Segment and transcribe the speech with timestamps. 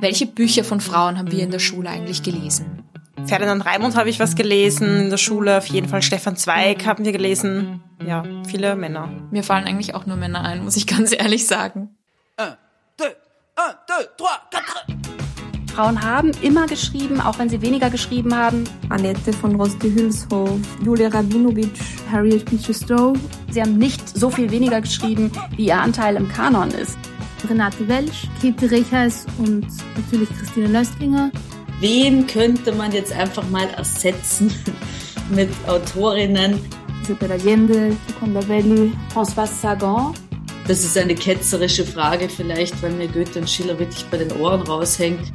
[0.00, 2.84] Welche Bücher von Frauen haben wir in der Schule eigentlich gelesen?
[3.26, 7.04] Ferdinand Raimund habe ich was gelesen in der Schule, auf jeden Fall Stefan Zweig haben
[7.04, 7.82] wir gelesen.
[8.06, 9.08] Ja, viele Männer.
[9.30, 11.90] Mir fallen eigentlich auch nur Männer ein, muss ich ganz ehrlich sagen.
[15.74, 18.64] Frauen haben immer geschrieben, auch wenn sie weniger geschrieben haben.
[18.88, 21.72] Annette von Roste-Hülshoff, Julia Rabinovic,
[22.10, 23.18] Harriet Beecher Stowe.
[23.50, 26.98] Sie haben nicht so viel weniger geschrieben, wie ihr Anteil im Kanon ist.
[27.46, 29.66] Renate Welsch, Käthe Rechers und
[29.96, 31.30] natürlich Christine Löstlinger.
[31.80, 34.52] Wen könnte man jetzt einfach mal ersetzen
[35.30, 36.60] mit Autorinnen?
[37.02, 40.14] Isabel Allende, Gioconda Belli, François Sagan.
[40.66, 44.62] Das ist eine ketzerische Frage vielleicht, weil mir Goethe und Schiller wirklich bei den Ohren
[44.62, 45.32] raushängt.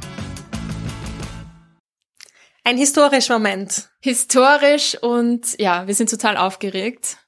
[2.62, 3.90] Ein historischer Moment.
[4.00, 7.18] Historisch und ja, wir sind total aufgeregt.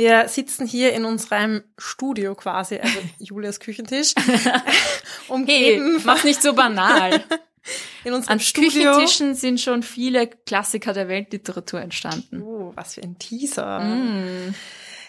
[0.00, 4.14] Wir sitzen hier in unserem Studio quasi, also Julias Küchentisch.
[5.28, 5.96] umgeben.
[5.96, 7.22] Hey, mach nicht so banal.
[8.04, 8.92] In unserem An Studio.
[8.92, 12.40] Küchentischen sind schon viele Klassiker der Weltliteratur entstanden.
[12.40, 13.80] Oh, was für ein Teaser.
[13.80, 14.54] Mm.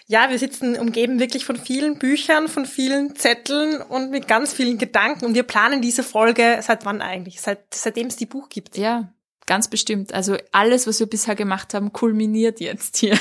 [0.08, 4.76] Ja, wir sitzen umgeben wirklich von vielen Büchern, von vielen Zetteln und mit ganz vielen
[4.76, 5.24] Gedanken.
[5.24, 7.40] Und wir planen diese Folge seit wann eigentlich?
[7.40, 8.76] Seit, seitdem es die Buch gibt.
[8.76, 9.10] Ja,
[9.46, 10.12] ganz bestimmt.
[10.12, 13.18] Also alles, was wir bisher gemacht haben, kulminiert jetzt hier.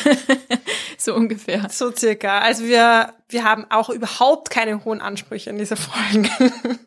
[1.06, 1.68] so ungefähr.
[1.70, 2.40] So circa.
[2.40, 6.30] Also wir, wir haben auch überhaupt keine hohen Ansprüche in dieser Folge.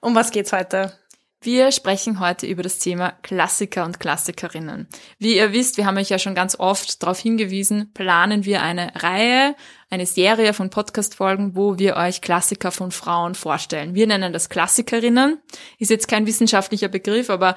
[0.00, 0.92] um was geht's heute?
[1.40, 4.88] Wir sprechen heute über das Thema Klassiker und Klassikerinnen.
[5.20, 8.92] Wie ihr wisst, wir haben euch ja schon ganz oft darauf hingewiesen, planen wir eine
[8.96, 9.54] Reihe,
[9.88, 13.94] eine Serie von Podcast-Folgen, wo wir euch Klassiker von Frauen vorstellen.
[13.94, 15.40] Wir nennen das Klassikerinnen.
[15.78, 17.54] Ist jetzt kein wissenschaftlicher Begriff, aber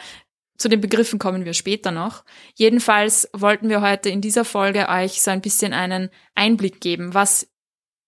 [0.62, 2.24] zu den Begriffen kommen wir später noch.
[2.56, 7.14] Jedenfalls wollten wir heute in dieser Folge euch so ein bisschen einen Einblick geben.
[7.14, 7.48] Was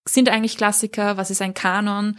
[0.05, 1.17] sind eigentlich Klassiker?
[1.17, 2.17] Was ist ein Kanon?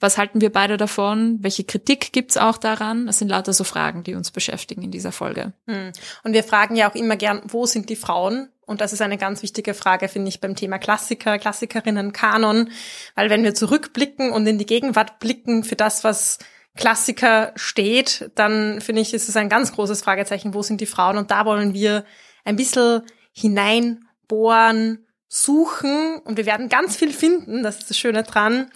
[0.00, 1.38] Was halten wir beide davon?
[1.40, 3.06] Welche Kritik gibt's auch daran?
[3.06, 5.52] Das sind lauter so Fragen, die uns beschäftigen in dieser Folge.
[5.66, 5.92] Hm.
[6.24, 8.48] Und wir fragen ja auch immer gern, wo sind die Frauen?
[8.66, 12.70] Und das ist eine ganz wichtige Frage, finde ich, beim Thema Klassiker, Klassikerinnen, Kanon.
[13.14, 16.38] Weil wenn wir zurückblicken und in die Gegenwart blicken für das, was
[16.76, 21.18] Klassiker steht, dann finde ich, ist es ein ganz großes Fragezeichen, wo sind die Frauen?
[21.18, 22.04] Und da wollen wir
[22.44, 23.02] ein bisschen
[23.32, 28.70] hineinbohren, suchen und wir werden ganz viel finden, das ist das Schöne dran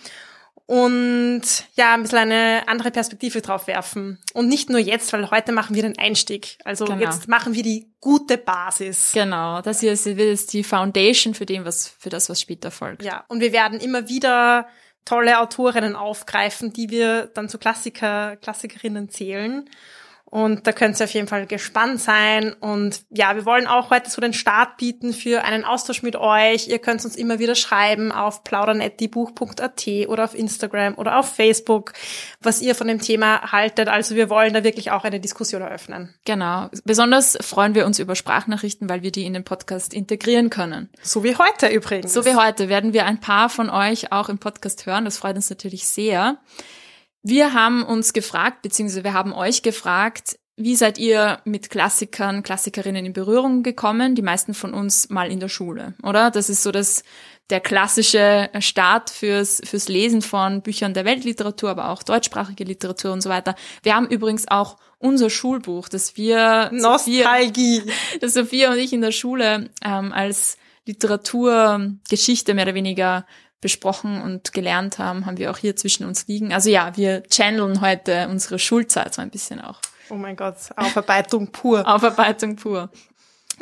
[0.68, 1.42] und
[1.76, 4.18] ja, ein bisschen eine andere Perspektive drauf werfen.
[4.34, 6.58] Und nicht nur jetzt, weil heute machen wir den Einstieg.
[6.62, 7.00] Also Genau.
[7.00, 9.12] jetzt machen wir die gute Basis.
[9.14, 13.02] Genau, das hier ist jetzt die Foundation für dem, was für das, was später folgt.
[13.02, 14.68] Ja, und wir werden immer wieder
[15.08, 19.68] tolle Autorinnen aufgreifen, die wir dann zu Klassiker, Klassikerinnen zählen.
[20.30, 22.52] Und da könnt ihr auf jeden Fall gespannt sein.
[22.52, 26.68] Und ja, wir wollen auch heute so den Start bieten für einen Austausch mit euch.
[26.68, 31.94] Ihr könnt uns immer wieder schreiben auf plaudern.diebuch.at oder auf Instagram oder auf Facebook,
[32.40, 33.88] was ihr von dem Thema haltet.
[33.88, 36.14] Also wir wollen da wirklich auch eine Diskussion eröffnen.
[36.26, 36.68] Genau.
[36.84, 40.90] Besonders freuen wir uns über Sprachnachrichten, weil wir die in den Podcast integrieren können.
[41.02, 42.12] So wie heute übrigens.
[42.12, 45.06] So wie heute werden wir ein paar von euch auch im Podcast hören.
[45.06, 46.36] Das freut uns natürlich sehr.
[47.22, 53.06] Wir haben uns gefragt, beziehungsweise wir haben euch gefragt, wie seid ihr mit Klassikern, Klassikerinnen
[53.06, 54.16] in Berührung gekommen?
[54.16, 56.32] Die meisten von uns mal in der Schule, oder?
[56.32, 57.04] Das ist so das,
[57.48, 63.20] der klassische Start fürs, fürs Lesen von Büchern der Weltliteratur, aber auch deutschsprachige Literatur und
[63.20, 63.54] so weiter.
[63.84, 67.82] Wir haben übrigens auch unser Schulbuch, das wir, Sophia, Nostalgie.
[68.20, 73.26] das Sophia und ich in der Schule ähm, als Literaturgeschichte mehr oder weniger
[73.60, 76.52] besprochen und gelernt haben, haben wir auch hier zwischen uns liegen.
[76.52, 79.80] Also ja, wir channeln heute unsere Schulzeit so ein bisschen auch.
[80.10, 81.86] Oh mein Gott, Aufarbeitung pur.
[81.86, 82.90] Aufarbeitung pur.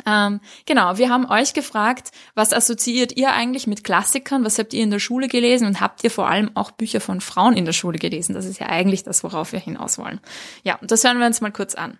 [0.05, 4.45] Ähm, genau, wir haben euch gefragt, was assoziiert ihr eigentlich mit Klassikern?
[4.45, 5.65] Was habt ihr in der Schule gelesen?
[5.67, 8.33] Und habt ihr vor allem auch Bücher von Frauen in der Schule gelesen?
[8.33, 10.19] Das ist ja eigentlich das, worauf wir hinaus wollen.
[10.63, 11.97] Ja, und das hören wir uns mal kurz an.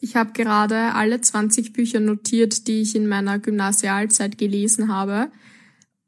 [0.00, 5.28] Ich habe gerade alle 20 Bücher notiert, die ich in meiner Gymnasialzeit gelesen habe.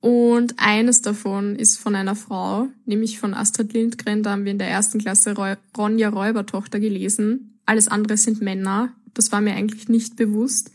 [0.01, 4.23] Und eines davon ist von einer Frau, nämlich von Astrid Lindgren.
[4.23, 5.35] Da haben wir in der ersten Klasse
[5.77, 7.59] Ronja Räubertochter gelesen.
[7.67, 8.91] Alles andere sind Männer.
[9.15, 10.71] Das war mir eigentlich nicht bewusst.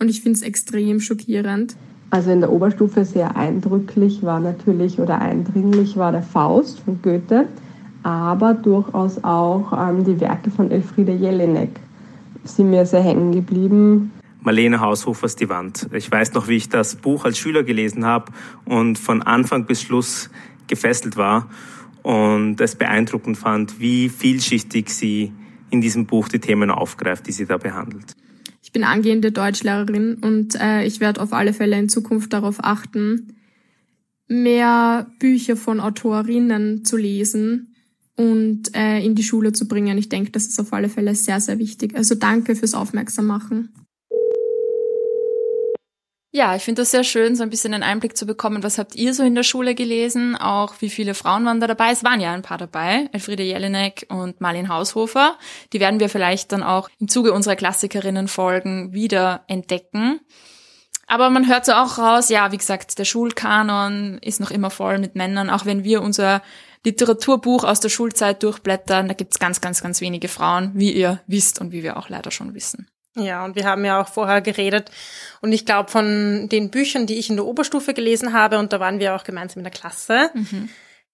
[0.00, 1.76] Und ich finde es extrem schockierend.
[2.10, 7.48] Also in der Oberstufe sehr eindrücklich war natürlich oder eindringlich war der Faust von Goethe,
[8.02, 11.80] aber durchaus auch ähm, die Werke von Elfriede Jelinek
[12.44, 14.12] sind mir sehr hängen geblieben.
[14.40, 15.88] Marlene Haushofers Die Wand.
[15.92, 18.32] Ich weiß noch, wie ich das Buch als Schüler gelesen habe
[18.66, 20.30] und von Anfang bis Schluss
[20.66, 21.48] gefesselt war
[22.02, 25.32] und es beeindruckend fand, wie vielschichtig sie
[25.70, 28.14] in diesem Buch die Themen aufgreift, die sie da behandelt.
[28.62, 33.34] Ich bin angehende Deutschlehrerin und äh, ich werde auf alle Fälle in Zukunft darauf achten,
[34.28, 37.73] mehr Bücher von Autorinnen zu lesen
[38.16, 39.98] und äh, in die Schule zu bringen.
[39.98, 41.96] Ich denke, das ist auf alle Fälle sehr, sehr wichtig.
[41.96, 43.72] Also danke fürs Aufmerksam machen.
[46.36, 48.64] Ja, ich finde das sehr schön, so ein bisschen einen Einblick zu bekommen.
[48.64, 50.34] Was habt ihr so in der Schule gelesen?
[50.34, 51.92] Auch wie viele Frauen waren da dabei?
[51.92, 53.08] Es waren ja ein paar dabei.
[53.12, 55.38] Elfriede Jelinek und Marlene Haushofer.
[55.72, 60.18] Die werden wir vielleicht dann auch im Zuge unserer Klassikerinnen-Folgen wieder entdecken.
[61.06, 64.98] Aber man hört so auch raus, ja, wie gesagt, der Schulkanon ist noch immer voll
[64.98, 65.50] mit Männern.
[65.50, 66.42] Auch wenn wir unser
[66.84, 71.60] Literaturbuch aus der Schulzeit durchblättern, da gibt's ganz, ganz, ganz wenige Frauen, wie ihr wisst
[71.60, 72.88] und wie wir auch leider schon wissen.
[73.16, 74.90] Ja, und wir haben ja auch vorher geredet.
[75.40, 78.80] Und ich glaube, von den Büchern, die ich in der Oberstufe gelesen habe, und da
[78.80, 80.68] waren wir auch gemeinsam in der Klasse, mhm.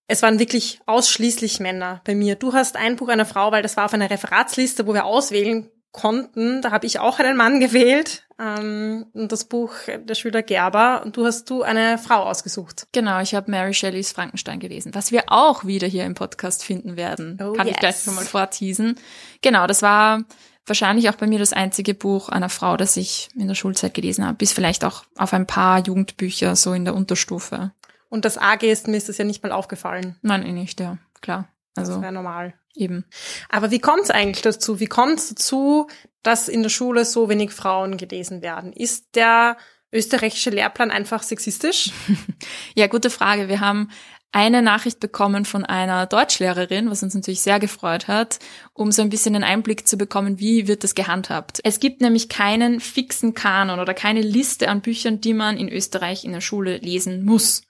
[0.07, 2.37] es waren wirklich ausschließlich Männer bei mir.
[2.37, 5.71] Du hast ein Buch einer Frau, weil das war auf einer Referatsliste, wo wir auswählen
[5.93, 6.63] konnten.
[6.63, 8.27] Da habe ich auch einen Mann gewählt.
[8.39, 11.03] Ähm, und das Buch der Schüler Gerber.
[11.05, 12.87] Und du hast du eine Frau ausgesucht.
[12.93, 16.97] Genau, ich habe Mary Shelleys Frankenstein gelesen, was wir auch wieder hier im Podcast finden
[16.97, 17.39] werden.
[17.43, 17.75] Oh, Kann yes.
[17.75, 18.99] ich gleich schon mal vorteasen.
[19.43, 20.25] Genau, das war
[20.67, 24.25] wahrscheinlich auch bei mir das einzige Buch einer Frau, das ich in der Schulzeit gelesen
[24.25, 27.73] habe, bis vielleicht auch auf ein paar Jugendbücher so in der Unterstufe.
[28.09, 30.17] Und das AG ist mir ist das ja nicht mal aufgefallen.
[30.23, 31.49] Nein, eh nicht, ja, klar.
[31.77, 32.55] Also das wäre normal.
[32.75, 33.05] Eben.
[33.49, 34.81] Aber wie kommt es eigentlich dazu?
[34.81, 35.89] Wie kommt es dazu,
[36.23, 38.73] dass in der Schule so wenig Frauen gelesen werden?
[38.73, 39.57] Ist der
[39.93, 41.91] österreichische Lehrplan einfach sexistisch?
[42.75, 43.49] ja, gute Frage.
[43.49, 43.91] Wir haben
[44.33, 48.39] eine Nachricht bekommen von einer Deutschlehrerin, was uns natürlich sehr gefreut hat,
[48.73, 51.61] um so ein bisschen einen Einblick zu bekommen, wie wird das gehandhabt.
[51.65, 56.25] Es gibt nämlich keinen fixen Kanon oder keine Liste an Büchern, die man in Österreich
[56.25, 57.63] in der Schule lesen muss.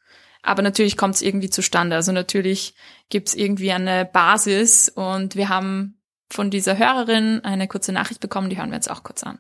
[0.42, 1.96] Aber natürlich kommt es irgendwie zustande.
[1.96, 2.74] Also natürlich
[3.08, 6.00] gibt es irgendwie eine Basis und wir haben
[6.32, 9.38] von dieser Hörerin eine kurze Nachricht bekommen, die hören wir jetzt auch kurz an.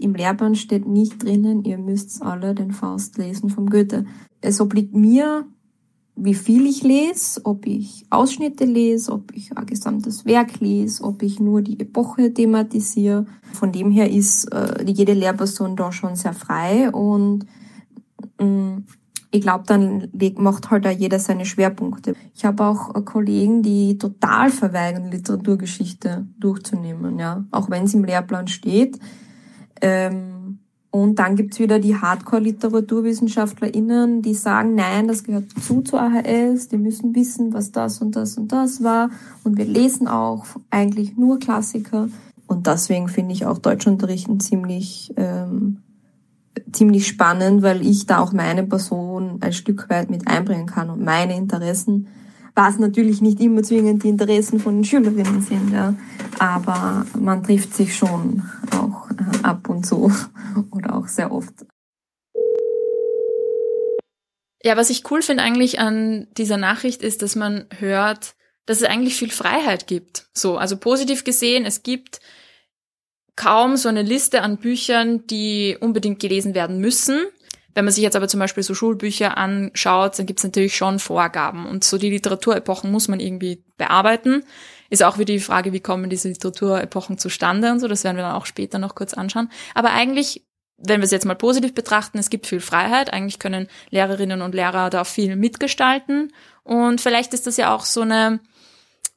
[0.00, 4.04] Im Lehrplan steht nicht drinnen, ihr müsst alle den Faust lesen vom Goethe.
[4.40, 5.46] Es obliegt mir,
[6.20, 11.22] wie viel ich lese, ob ich Ausschnitte lese, ob ich ein gesamtes Werk lese, ob
[11.22, 13.26] ich nur die Epoche thematisiere.
[13.52, 17.46] Von dem her ist äh, jede Lehrperson da schon sehr frei und
[18.38, 18.84] mh, mm,
[19.30, 22.14] ich glaube, dann macht halt auch jeder seine Schwerpunkte.
[22.34, 28.04] Ich habe auch äh, Kollegen, die total verweigern, Literaturgeschichte durchzunehmen, ja, auch wenn es im
[28.04, 28.98] Lehrplan steht.
[29.80, 30.37] Ähm,
[30.90, 36.78] und dann gibt's wieder die Hardcore-LiteraturwissenschaftlerInnen, die sagen, nein, das gehört dazu zur AHS, die
[36.78, 39.10] müssen wissen, was das und das und das war.
[39.44, 42.08] Und wir lesen auch eigentlich nur Klassiker.
[42.46, 45.82] Und deswegen finde ich auch Deutschunterrichten ziemlich, ähm,
[46.72, 51.04] ziemlich spannend, weil ich da auch meine Person ein Stück weit mit einbringen kann und
[51.04, 52.06] meine Interessen
[52.58, 55.94] was natürlich nicht immer zwingend die Interessen von den Schülerinnen sind, ja.
[56.40, 60.12] Aber man trifft sich schon auch äh, ab und zu
[60.72, 61.54] oder auch sehr oft.
[64.64, 68.34] Ja, was ich cool finde eigentlich an dieser Nachricht ist, dass man hört,
[68.66, 70.28] dass es eigentlich viel Freiheit gibt.
[70.34, 72.20] So, also positiv gesehen, es gibt
[73.36, 77.24] kaum so eine Liste an Büchern, die unbedingt gelesen werden müssen.
[77.78, 80.98] Wenn man sich jetzt aber zum Beispiel so Schulbücher anschaut, dann gibt es natürlich schon
[80.98, 81.64] Vorgaben.
[81.64, 84.42] Und so die Literaturepochen muss man irgendwie bearbeiten.
[84.90, 87.86] Ist auch wieder die Frage, wie kommen diese Literaturepochen zustande und so.
[87.86, 89.48] Das werden wir dann auch später noch kurz anschauen.
[89.76, 90.44] Aber eigentlich,
[90.76, 93.12] wenn wir es jetzt mal positiv betrachten, es gibt viel Freiheit.
[93.12, 96.32] Eigentlich können Lehrerinnen und Lehrer da viel mitgestalten.
[96.64, 98.40] Und vielleicht ist das ja auch so eine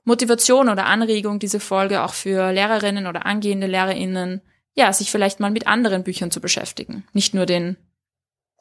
[0.04, 4.42] Motivation oder Anregung, diese Folge auch für Lehrerinnen oder angehende Lehrerinnen,
[4.76, 7.06] ja, sich vielleicht mal mit anderen Büchern zu beschäftigen.
[7.12, 7.76] Nicht nur den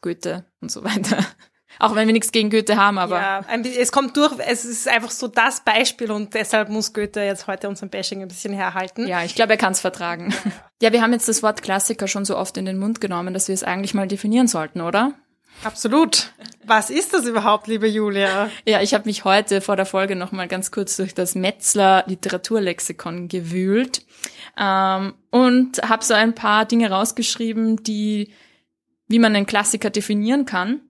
[0.00, 1.18] Goethe und so weiter.
[1.78, 3.20] Auch wenn wir nichts gegen Goethe haben, aber.
[3.20, 3.44] Ja,
[3.78, 7.68] es kommt durch, es ist einfach so das Beispiel und deshalb muss Goethe jetzt heute
[7.68, 9.06] unseren Bashing ein bisschen herhalten.
[9.06, 10.34] Ja, ich glaube, er kann es vertragen.
[10.82, 13.48] Ja, wir haben jetzt das Wort Klassiker schon so oft in den Mund genommen, dass
[13.48, 15.12] wir es eigentlich mal definieren sollten, oder?
[15.62, 16.32] Absolut.
[16.64, 18.50] Was ist das überhaupt, liebe Julia?
[18.66, 22.04] Ja, ich habe mich heute vor der Folge noch mal ganz kurz durch das Metzler
[22.06, 24.06] Literaturlexikon gewühlt
[24.58, 28.32] ähm, und habe so ein paar Dinge rausgeschrieben, die
[29.10, 30.80] wie man einen Klassiker definieren kann.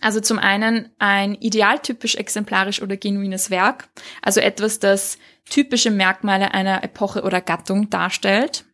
[0.00, 3.88] Also zum einen ein idealtypisch exemplarisch oder genuines Werk,
[4.20, 8.64] also etwas, das typische Merkmale einer Epoche oder Gattung darstellt.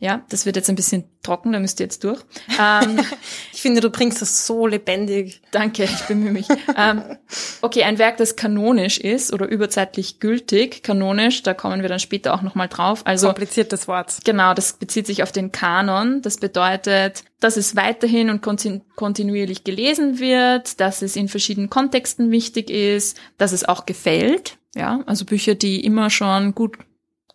[0.00, 2.22] Ja, das wird jetzt ein bisschen trocken, da müsst ihr jetzt durch.
[2.58, 3.00] Ähm,
[3.52, 5.42] ich finde, du bringst das so lebendig.
[5.50, 6.48] Danke, ich bemühe mich.
[6.74, 7.02] ähm,
[7.60, 10.82] okay, ein Werk, das kanonisch ist oder überzeitlich gültig.
[10.82, 13.02] Kanonisch, da kommen wir dann später auch nochmal drauf.
[13.04, 14.20] Also Kompliziertes Wort.
[14.24, 16.22] Genau, das bezieht sich auf den Kanon.
[16.22, 18.40] Das bedeutet, dass es weiterhin und
[18.96, 24.56] kontinuierlich gelesen wird, dass es in verschiedenen Kontexten wichtig ist, dass es auch gefällt.
[24.74, 26.78] Ja, also Bücher, die immer schon gut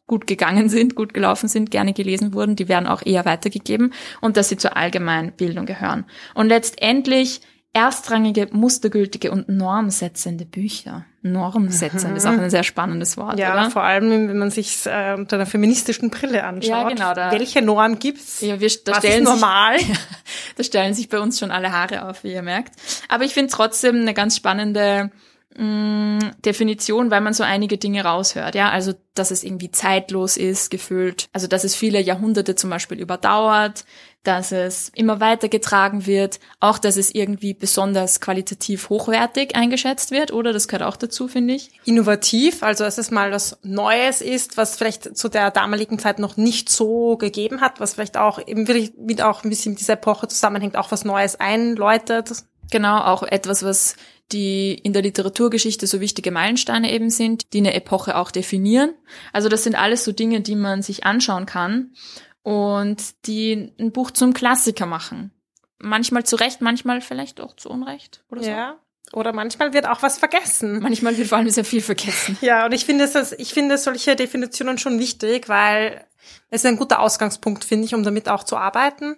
[0.08, 4.38] gut gegangen sind, gut gelaufen sind, gerne gelesen wurden, die werden auch eher weitergegeben und
[4.38, 6.06] dass sie zur Allgemeinbildung gehören.
[6.34, 7.42] Und letztendlich
[7.74, 11.06] erstrangige, mustergültige und normsetzende Bücher.
[11.24, 13.70] Normsetzend ist auch ein sehr spannendes Wort, ja, oder?
[13.70, 16.70] vor allem, wenn man sich äh, unter einer feministischen Brille anschaut.
[16.70, 18.40] Ja, genau, da- Welche Norm gibt's?
[18.40, 19.78] Ja, wir, da Was stellen ist normal?
[19.80, 19.98] Sich,
[20.56, 22.76] da stellen sich bei uns schon alle Haare auf, wie ihr merkt.
[23.10, 25.12] Aber ich finde trotzdem eine ganz spannende
[25.58, 28.56] mh, Definition, weil man so einige Dinge raushört.
[28.56, 31.28] Ja, also dass es irgendwie zeitlos ist, gefühlt.
[31.34, 33.86] Also dass es viele Jahrhunderte zum Beispiel überdauert,
[34.24, 40.52] dass es immer weitergetragen wird, auch dass es irgendwie besonders qualitativ hochwertig eingeschätzt wird, oder?
[40.52, 41.70] Das gehört auch dazu, finde ich.
[41.86, 46.38] Innovativ, also dass es mal was Neues ist, was vielleicht zu der damaligen Zeit noch
[46.38, 49.94] nicht so gegeben hat, was vielleicht auch eben wirklich mit auch ein bisschen mit dieser
[49.94, 52.32] Epoche zusammenhängt, auch was Neues einläutet.
[52.72, 53.96] Genau, auch etwas, was
[54.32, 58.94] die in der Literaturgeschichte so wichtige Meilensteine eben sind, die eine Epoche auch definieren.
[59.34, 61.94] Also das sind alles so Dinge, die man sich anschauen kann
[62.42, 65.32] und die ein Buch zum Klassiker machen.
[65.78, 68.50] Manchmal zu Recht, manchmal vielleicht auch zu Unrecht oder so.
[68.50, 68.80] Ja.
[69.14, 70.80] Oder manchmal wird auch was vergessen.
[70.80, 72.38] Manchmal wird vor allem sehr viel vergessen.
[72.42, 76.06] Ja, und ich finde es, ich finde solche Definitionen schon wichtig, weil
[76.50, 79.18] es ist ein guter Ausgangspunkt, finde ich, um damit auch zu arbeiten,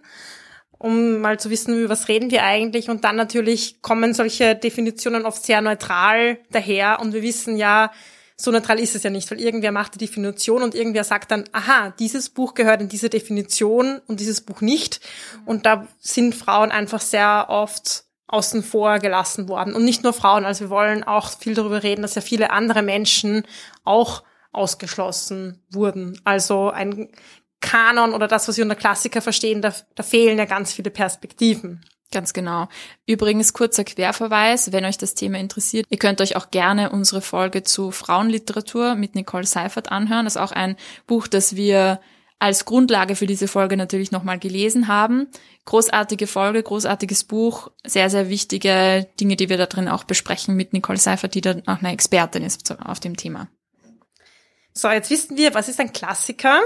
[0.78, 2.90] um mal zu wissen, über was reden wir eigentlich.
[2.90, 7.92] Und dann natürlich kommen solche Definitionen oft sehr neutral daher und wir wissen ja,
[8.40, 11.46] so neutral ist es ja nicht, weil irgendwer macht die Definition und irgendwer sagt dann,
[11.54, 15.02] aha, dieses Buch gehört in diese Definition und dieses Buch nicht.
[15.46, 19.74] Und da sind Frauen einfach sehr oft außen vor gelassen worden.
[19.74, 22.84] Und nicht nur Frauen, also wir wollen auch viel darüber reden, dass ja viele andere
[22.84, 23.44] Menschen
[23.84, 26.20] auch ausgeschlossen wurden.
[26.24, 27.10] Also ein
[27.62, 31.84] Kanon oder das, was wir unter Klassiker verstehen, da, da fehlen ja ganz viele Perspektiven.
[32.12, 32.70] Ganz genau.
[33.06, 37.64] Übrigens kurzer Querverweis, wenn euch das Thema interessiert, ihr könnt euch auch gerne unsere Folge
[37.64, 40.26] zu Frauenliteratur mit Nicole Seifert anhören.
[40.26, 42.00] Das ist auch ein Buch, das wir
[42.40, 45.28] als Grundlage für diese Folge natürlich nochmal gelesen haben.
[45.66, 50.72] Großartige Folge, großartiges Buch, sehr, sehr wichtige Dinge, die wir da drin auch besprechen mit
[50.72, 53.50] Nicole Seifert, die dann auch eine Expertin ist auf dem Thema.
[54.72, 56.62] So, jetzt wissen wir, was ist ein Klassiker?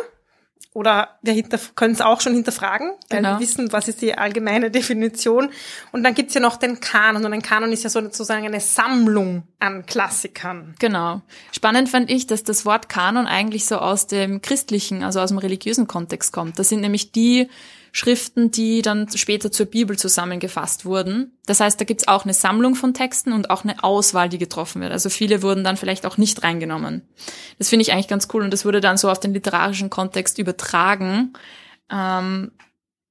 [0.73, 1.43] Oder wir
[1.75, 3.33] können es auch schon hinterfragen, weil Genau.
[3.33, 5.49] wir wissen, was ist die allgemeine Definition.
[5.91, 7.25] Und dann gibt's ja noch den Kanon.
[7.25, 10.75] Und ein Kanon ist ja sozusagen eine Sammlung an Klassikern.
[10.79, 11.21] Genau.
[11.51, 15.37] Spannend fand ich, dass das Wort Kanon eigentlich so aus dem christlichen, also aus dem
[15.39, 16.57] religiösen Kontext kommt.
[16.57, 17.49] Das sind nämlich die
[17.91, 21.37] Schriften, die dann später zur Bibel zusammengefasst wurden.
[21.45, 24.81] Das heißt, da gibt's auch eine Sammlung von Texten und auch eine Auswahl, die getroffen
[24.81, 24.93] wird.
[24.93, 27.01] Also viele wurden dann vielleicht auch nicht reingenommen.
[27.57, 30.37] Das finde ich eigentlich ganz cool und das wurde dann so auf den literarischen Kontext
[30.37, 31.33] übertragen.
[31.91, 32.51] Ähm,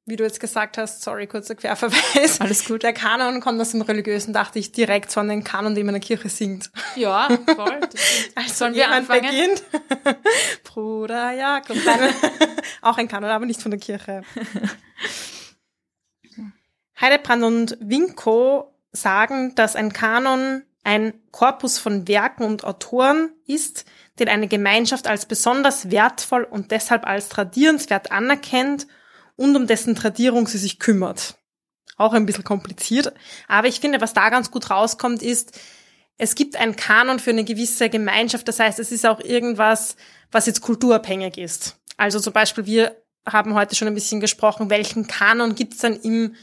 [0.06, 2.40] Wie du jetzt gesagt hast, sorry, kurzer Querverweis.
[2.40, 2.82] Alles gut.
[2.82, 5.94] Der Kanon kommt aus dem Religiösen, dachte ich direkt so an den Kanon, den man
[5.94, 6.70] in der Kirche singt.
[6.96, 7.80] ja, voll.
[8.34, 9.22] Also Sollen wir anfangen?
[9.22, 9.62] beginnt.
[10.64, 11.76] Bruder Jakob.
[12.82, 14.22] Auch ein Kanon, aber nicht von der Kirche.
[17.00, 23.84] Heidebrand und Winko sagen, dass ein Kanon ein Korpus von Werken und Autoren ist,
[24.18, 28.86] den eine Gemeinschaft als besonders wertvoll und deshalb als tradierenswert anerkennt
[29.40, 31.36] und um dessen Tradierung sie sich kümmert.
[31.96, 33.14] Auch ein bisschen kompliziert.
[33.48, 35.58] Aber ich finde, was da ganz gut rauskommt, ist,
[36.18, 38.46] es gibt einen Kanon für eine gewisse Gemeinschaft.
[38.48, 39.96] Das heißt, es ist auch irgendwas,
[40.30, 41.78] was jetzt kulturabhängig ist.
[41.96, 45.96] Also zum Beispiel, wir haben heute schon ein bisschen gesprochen, welchen Kanon gibt es dann
[45.96, 46.34] im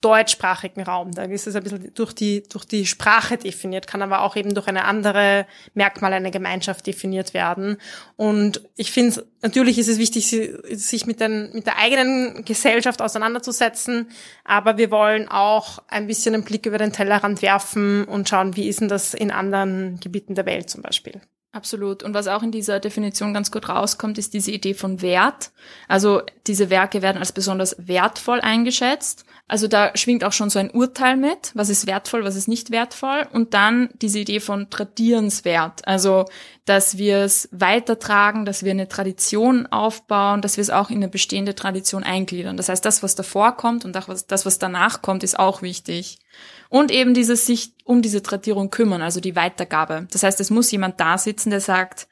[0.00, 1.12] deutschsprachigen Raum.
[1.12, 4.54] Da ist es ein bisschen durch die, durch die Sprache definiert, kann aber auch eben
[4.54, 7.76] durch eine andere Merkmal einer Gemeinschaft definiert werden.
[8.16, 13.02] Und ich finde, natürlich ist es wichtig, si- sich mit, den, mit der eigenen Gesellschaft
[13.02, 14.08] auseinanderzusetzen,
[14.44, 18.68] aber wir wollen auch ein bisschen einen Blick über den Tellerrand werfen und schauen, wie
[18.68, 21.20] ist denn das in anderen Gebieten der Welt zum Beispiel.
[21.52, 22.04] Absolut.
[22.04, 25.50] Und was auch in dieser Definition ganz gut rauskommt, ist diese Idee von Wert.
[25.88, 29.24] Also diese Werke werden als besonders wertvoll eingeschätzt.
[29.50, 32.70] Also da schwingt auch schon so ein Urteil mit, was ist wertvoll, was ist nicht
[32.70, 33.26] wertvoll.
[33.32, 35.88] Und dann diese Idee von tradierenswert.
[35.88, 36.26] Also,
[36.66, 41.08] dass wir es weitertragen, dass wir eine Tradition aufbauen, dass wir es auch in eine
[41.08, 42.56] bestehende Tradition eingliedern.
[42.56, 46.20] Das heißt, das, was davor kommt und das, was danach kommt, ist auch wichtig.
[46.68, 50.06] Und eben dieses sich um diese Tradierung kümmern, also die Weitergabe.
[50.12, 52.06] Das heißt, es muss jemand da sitzen, der sagt,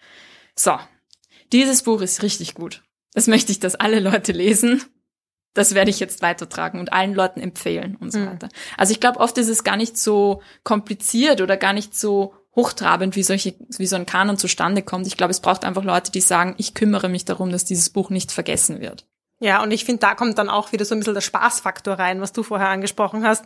[0.56, 0.76] so,
[1.52, 2.82] dieses Buch ist richtig gut.
[3.14, 4.82] Das möchte ich, dass alle Leute lesen.
[5.58, 8.26] Das werde ich jetzt weitertragen und allen Leuten empfehlen und so Mhm.
[8.26, 8.48] weiter.
[8.76, 13.14] Also ich glaube, oft ist es gar nicht so kompliziert oder gar nicht so hochtrabend,
[13.16, 15.06] wie solche, wie so ein Kanon zustande kommt.
[15.06, 18.10] Ich glaube, es braucht einfach Leute, die sagen, ich kümmere mich darum, dass dieses Buch
[18.10, 19.06] nicht vergessen wird.
[19.40, 22.20] Ja, und ich finde, da kommt dann auch wieder so ein bisschen der Spaßfaktor rein,
[22.20, 23.44] was du vorher angesprochen hast.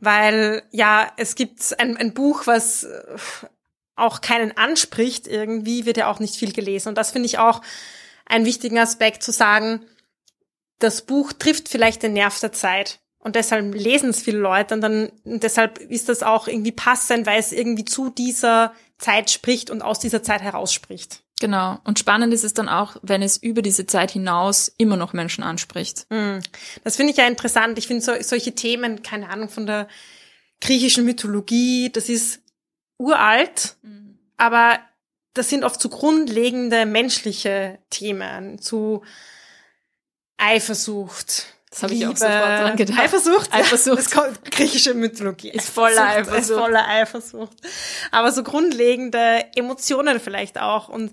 [0.00, 3.02] Weil, ja, es gibt ein, ein Buch, was äh,
[3.94, 6.88] auch keinen anspricht irgendwie, wird ja auch nicht viel gelesen.
[6.88, 7.60] Und das finde ich auch
[8.26, 9.82] einen wichtigen Aspekt zu sagen,
[10.80, 12.98] das Buch trifft vielleicht den Nerv der Zeit.
[13.22, 17.26] Und deshalb lesen es viele Leute und dann und deshalb ist das auch irgendwie passend,
[17.26, 21.22] weil es irgendwie zu dieser Zeit spricht und aus dieser Zeit herausspricht.
[21.38, 21.78] Genau.
[21.84, 25.44] Und spannend ist es dann auch, wenn es über diese Zeit hinaus immer noch Menschen
[25.44, 26.06] anspricht.
[26.84, 27.78] Das finde ich ja interessant.
[27.78, 29.88] Ich finde so, solche Themen, keine Ahnung, von der
[30.60, 32.40] griechischen Mythologie, das ist
[32.98, 33.76] uralt,
[34.36, 34.78] aber
[35.32, 39.02] das sind oft so grundlegende menschliche Themen, zu
[40.40, 41.46] Eifersucht.
[41.70, 42.98] Das habe ich auch sofort dran gedacht.
[42.98, 43.52] Eifersucht?
[43.52, 43.98] Eifersucht.
[43.98, 45.50] Das kommt, griechische Mythologie.
[45.50, 46.38] Ist voller Eifersucht.
[46.40, 47.56] Ist voller Eifersucht.
[48.10, 50.88] Aber so grundlegende Emotionen vielleicht auch.
[50.88, 51.12] Und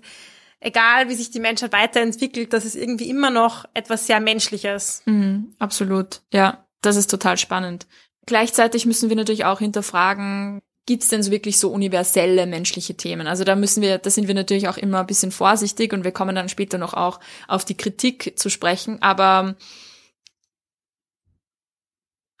[0.58, 5.02] egal, wie sich die Menschheit weiterentwickelt, das ist irgendwie immer noch etwas sehr Menschliches.
[5.04, 6.22] Mhm, absolut.
[6.32, 7.86] Ja, das ist total spannend.
[8.26, 13.26] Gleichzeitig müssen wir natürlich auch hinterfragen, gibt es denn so wirklich so universelle menschliche Themen?
[13.26, 16.12] Also da müssen wir, da sind wir natürlich auch immer ein bisschen vorsichtig und wir
[16.12, 19.02] kommen dann später noch auch auf die Kritik zu sprechen.
[19.02, 19.54] Aber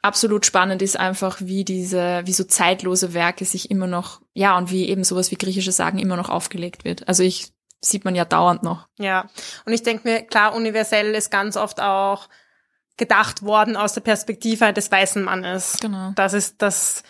[0.00, 4.70] absolut spannend ist einfach, wie diese, wie so zeitlose Werke sich immer noch, ja, und
[4.70, 7.06] wie eben sowas wie griechische Sagen immer noch aufgelegt wird.
[7.06, 7.52] Also ich
[7.82, 8.88] sieht man ja dauernd noch.
[8.98, 9.28] Ja.
[9.66, 12.30] Und ich denke mir, klar, universell ist ganz oft auch
[12.96, 15.76] gedacht worden aus der Perspektive des weißen Mannes.
[15.82, 16.12] Genau.
[16.16, 17.02] Das ist das,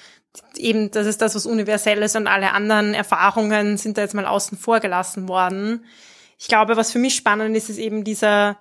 [0.56, 4.26] eben, das ist das, was universell ist und alle anderen Erfahrungen sind da jetzt mal
[4.26, 5.84] außen vor gelassen worden.
[6.38, 8.58] Ich glaube, was für mich spannend ist, ist eben dieser,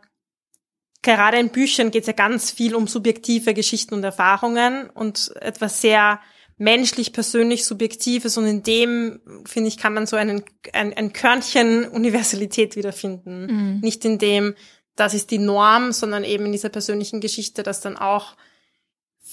[1.02, 5.82] gerade in Büchern geht es ja ganz viel um subjektive Geschichten und Erfahrungen und etwas
[5.82, 6.20] sehr
[6.58, 10.44] menschlich, persönlich, subjektives und in dem, finde ich, kann man so einen,
[10.74, 13.46] ein, ein Körnchen Universalität wiederfinden.
[13.46, 13.80] Mhm.
[13.82, 14.56] Nicht in dem,
[14.96, 18.36] das ist die Norm, sondern eben in dieser persönlichen Geschichte, das dann auch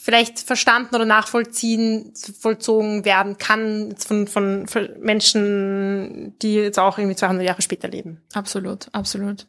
[0.04, 4.66] vielleicht verstanden oder nachvollziehen, vollzogen werden kann von, von,
[5.00, 8.20] Menschen, die jetzt auch irgendwie 200 Jahre später leben.
[8.34, 9.46] Absolut, absolut.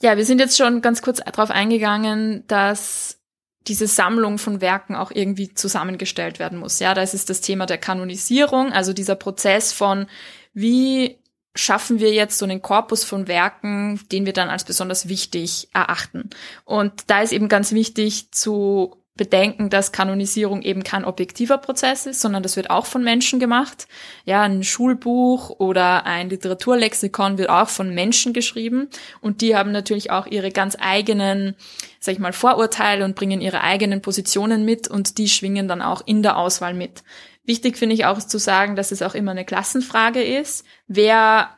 [0.00, 3.18] Ja, wir sind jetzt schon ganz kurz darauf eingegangen, dass
[3.66, 6.78] diese Sammlung von Werken auch irgendwie zusammengestellt werden muss.
[6.78, 10.06] Ja, das ist das Thema der Kanonisierung, also dieser Prozess von,
[10.54, 11.18] wie
[11.54, 16.30] schaffen wir jetzt so einen Korpus von Werken, den wir dann als besonders wichtig erachten.
[16.64, 22.20] Und da ist eben ganz wichtig zu bedenken, dass Kanonisierung eben kein objektiver Prozess ist,
[22.20, 23.86] sondern das wird auch von Menschen gemacht.
[24.24, 28.88] Ja, ein Schulbuch oder ein Literaturlexikon wird auch von Menschen geschrieben
[29.20, 31.54] und die haben natürlich auch ihre ganz eigenen,
[31.98, 36.02] sag ich mal, Vorurteile und bringen ihre eigenen Positionen mit und die schwingen dann auch
[36.06, 37.02] in der Auswahl mit.
[37.44, 40.64] Wichtig finde ich auch zu sagen, dass es auch immer eine Klassenfrage ist.
[40.86, 41.50] Wer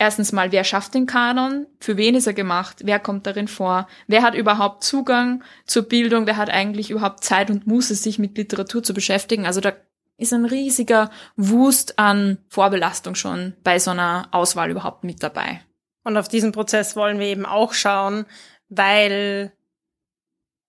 [0.00, 1.66] Erstens mal, wer schafft den Kanon?
[1.80, 2.82] Für wen ist er gemacht?
[2.84, 3.88] Wer kommt darin vor?
[4.06, 6.26] Wer hat überhaupt Zugang zur Bildung?
[6.26, 9.44] Wer hat eigentlich überhaupt Zeit und Muße, sich mit Literatur zu beschäftigen?
[9.44, 9.72] Also da
[10.16, 15.62] ist ein riesiger Wust an Vorbelastung schon bei so einer Auswahl überhaupt mit dabei.
[16.04, 18.24] Und auf diesen Prozess wollen wir eben auch schauen,
[18.68, 19.52] weil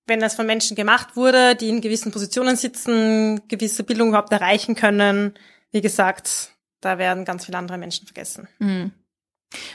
[0.08, 4.74] wenn das von Menschen gemacht wurde, die in gewissen Positionen sitzen, gewisse Bildung überhaupt erreichen
[4.76, 5.36] können,
[5.72, 8.48] wie gesagt, da werden ganz viele andere Menschen vergessen.
[8.58, 8.92] Mhm.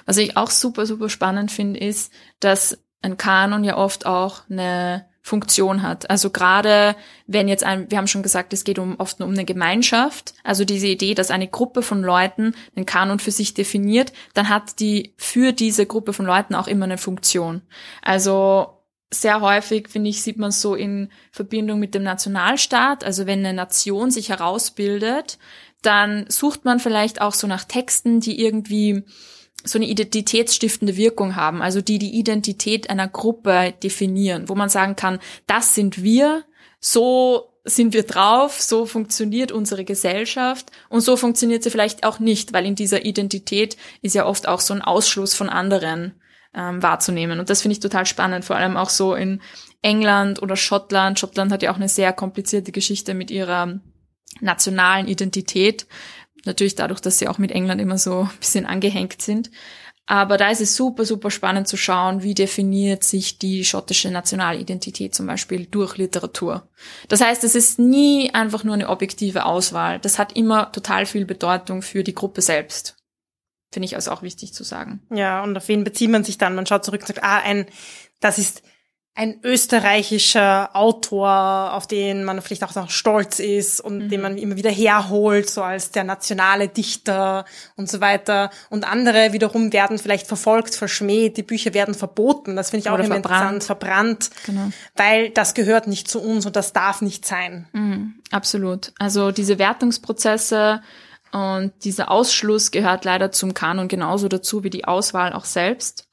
[0.06, 5.06] Was ich auch super, super spannend finde, ist, dass ein Kanon ja oft auch eine
[5.20, 6.10] Funktion hat.
[6.10, 9.46] Also gerade wenn jetzt ein, wir haben schon gesagt, es geht um, oft um eine
[9.46, 14.50] Gemeinschaft, also diese Idee, dass eine Gruppe von Leuten den Kanon für sich definiert, dann
[14.50, 17.62] hat die für diese Gruppe von Leuten auch immer eine Funktion.
[18.02, 23.38] Also sehr häufig, finde ich, sieht man so in Verbindung mit dem Nationalstaat, also wenn
[23.38, 25.38] eine Nation sich herausbildet,
[25.80, 29.04] dann sucht man vielleicht auch so nach Texten, die irgendwie
[29.64, 34.94] so eine identitätsstiftende Wirkung haben, also die die Identität einer Gruppe definieren, wo man sagen
[34.94, 36.44] kann, das sind wir,
[36.81, 42.53] so sind wir drauf, so funktioniert unsere Gesellschaft und so funktioniert sie vielleicht auch nicht,
[42.53, 46.20] weil in dieser Identität ist ja oft auch so ein Ausschluss von anderen
[46.55, 47.40] ähm, wahrzunehmen.
[47.40, 49.40] Und das finde ich total spannend, vor allem auch so in
[49.81, 51.18] England oder Schottland.
[51.18, 53.81] Schottland hat ja auch eine sehr komplizierte Geschichte mit ihrer
[54.40, 55.87] nationalen Identität.
[56.44, 59.50] Natürlich dadurch, dass sie auch mit England immer so ein bisschen angehängt sind.
[60.07, 65.14] Aber da ist es super, super spannend zu schauen, wie definiert sich die schottische Nationalidentität
[65.14, 66.68] zum Beispiel durch Literatur.
[67.09, 69.98] Das heißt, es ist nie einfach nur eine objektive Auswahl.
[70.00, 72.96] Das hat immer total viel Bedeutung für die Gruppe selbst.
[73.72, 75.00] Finde ich also auch wichtig zu sagen.
[75.11, 76.54] Ja, und auf wen bezieht man sich dann?
[76.54, 77.66] Man schaut zurück und sagt, ah, ein,
[78.20, 78.62] das ist
[79.16, 84.09] ein österreichischer Autor, auf den man vielleicht auch noch stolz ist und Mhm.
[84.09, 87.44] den man immer wieder herholt, so als der nationale Dichter
[87.77, 88.50] und so weiter.
[88.70, 92.57] Und andere wiederum werden vielleicht verfolgt, verschmäht, die Bücher werden verboten.
[92.57, 93.53] Das finde ich auch Oder immer verbrannt.
[93.55, 94.70] interessant, verbrannt, Genau.
[94.96, 97.68] weil das gehört nicht zu uns und das darf nicht sein.
[97.72, 98.92] Mhm, absolut.
[98.98, 100.83] Also diese Wertungsprozesse
[101.37, 106.07] Und dieser Ausschluss gehört leider zum Kanon genauso dazu wie die Auswahl auch selbst.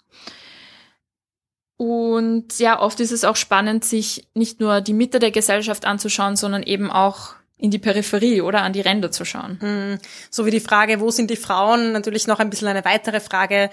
[1.81, 6.35] Und ja, oft ist es auch spannend, sich nicht nur die Mitte der Gesellschaft anzuschauen,
[6.35, 9.57] sondern eben auch in die Peripherie oder an die Ränder zu schauen.
[9.59, 9.97] Mhm.
[10.29, 11.91] So wie die Frage, wo sind die Frauen?
[11.91, 13.71] Natürlich noch ein bisschen eine weitere Frage,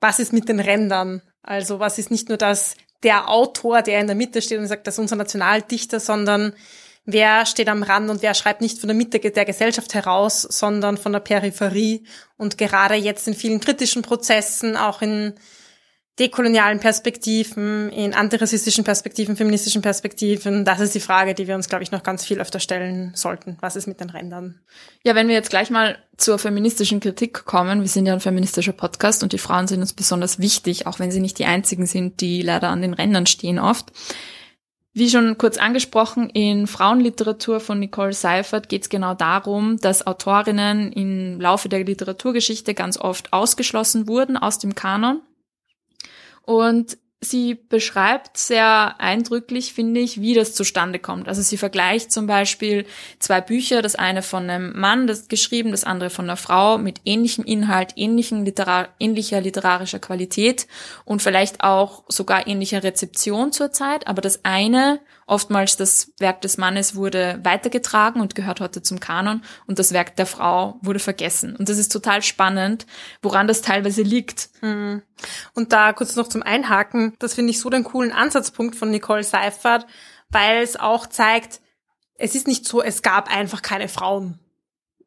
[0.00, 1.22] was ist mit den Rändern?
[1.44, 4.88] Also was ist nicht nur das, der Autor, der in der Mitte steht und sagt,
[4.88, 6.54] das ist unser Nationaldichter, sondern
[7.04, 10.96] wer steht am Rand und wer schreibt nicht von der Mitte der Gesellschaft heraus, sondern
[10.96, 12.02] von der Peripherie.
[12.36, 15.34] Und gerade jetzt in vielen kritischen Prozessen, auch in
[16.18, 20.64] dekolonialen Perspektiven, in antirassistischen Perspektiven, feministischen Perspektiven.
[20.64, 23.56] Das ist die Frage, die wir uns, glaube ich, noch ganz viel öfter stellen sollten.
[23.60, 24.60] Was ist mit den Rändern?
[25.02, 28.72] Ja, wenn wir jetzt gleich mal zur feministischen Kritik kommen, wir sind ja ein feministischer
[28.72, 32.20] Podcast und die Frauen sind uns besonders wichtig, auch wenn sie nicht die einzigen sind,
[32.20, 33.90] die leider an den Rändern stehen oft.
[34.96, 40.92] Wie schon kurz angesprochen, in Frauenliteratur von Nicole Seifert geht es genau darum, dass Autorinnen
[40.92, 45.20] im Laufe der Literaturgeschichte ganz oft ausgeschlossen wurden aus dem Kanon
[46.46, 51.28] und sie beschreibt sehr eindrücklich, finde ich, wie das zustande kommt.
[51.28, 52.86] Also sie vergleicht zum Beispiel
[53.18, 57.00] zwei Bücher, das eine von einem Mann, das geschrieben, das andere von einer Frau mit
[57.04, 60.66] ähnlichem Inhalt, ähnlichen Literar ähnlicher literarischer Qualität
[61.04, 64.06] und vielleicht auch sogar ähnlicher Rezeption zur Zeit.
[64.06, 69.42] Aber das eine, oftmals das Werk des Mannes, wurde weitergetragen und gehört heute zum Kanon
[69.66, 71.56] und das Werk der Frau wurde vergessen.
[71.56, 72.86] Und das ist total spannend,
[73.22, 74.50] woran das teilweise liegt.
[74.60, 75.02] Mhm.
[75.54, 79.24] Und da kurz noch zum Einhaken, das finde ich so den coolen Ansatzpunkt von Nicole
[79.24, 79.86] Seifert,
[80.30, 81.60] weil es auch zeigt,
[82.16, 84.38] es ist nicht so, es gab einfach keine Frauen.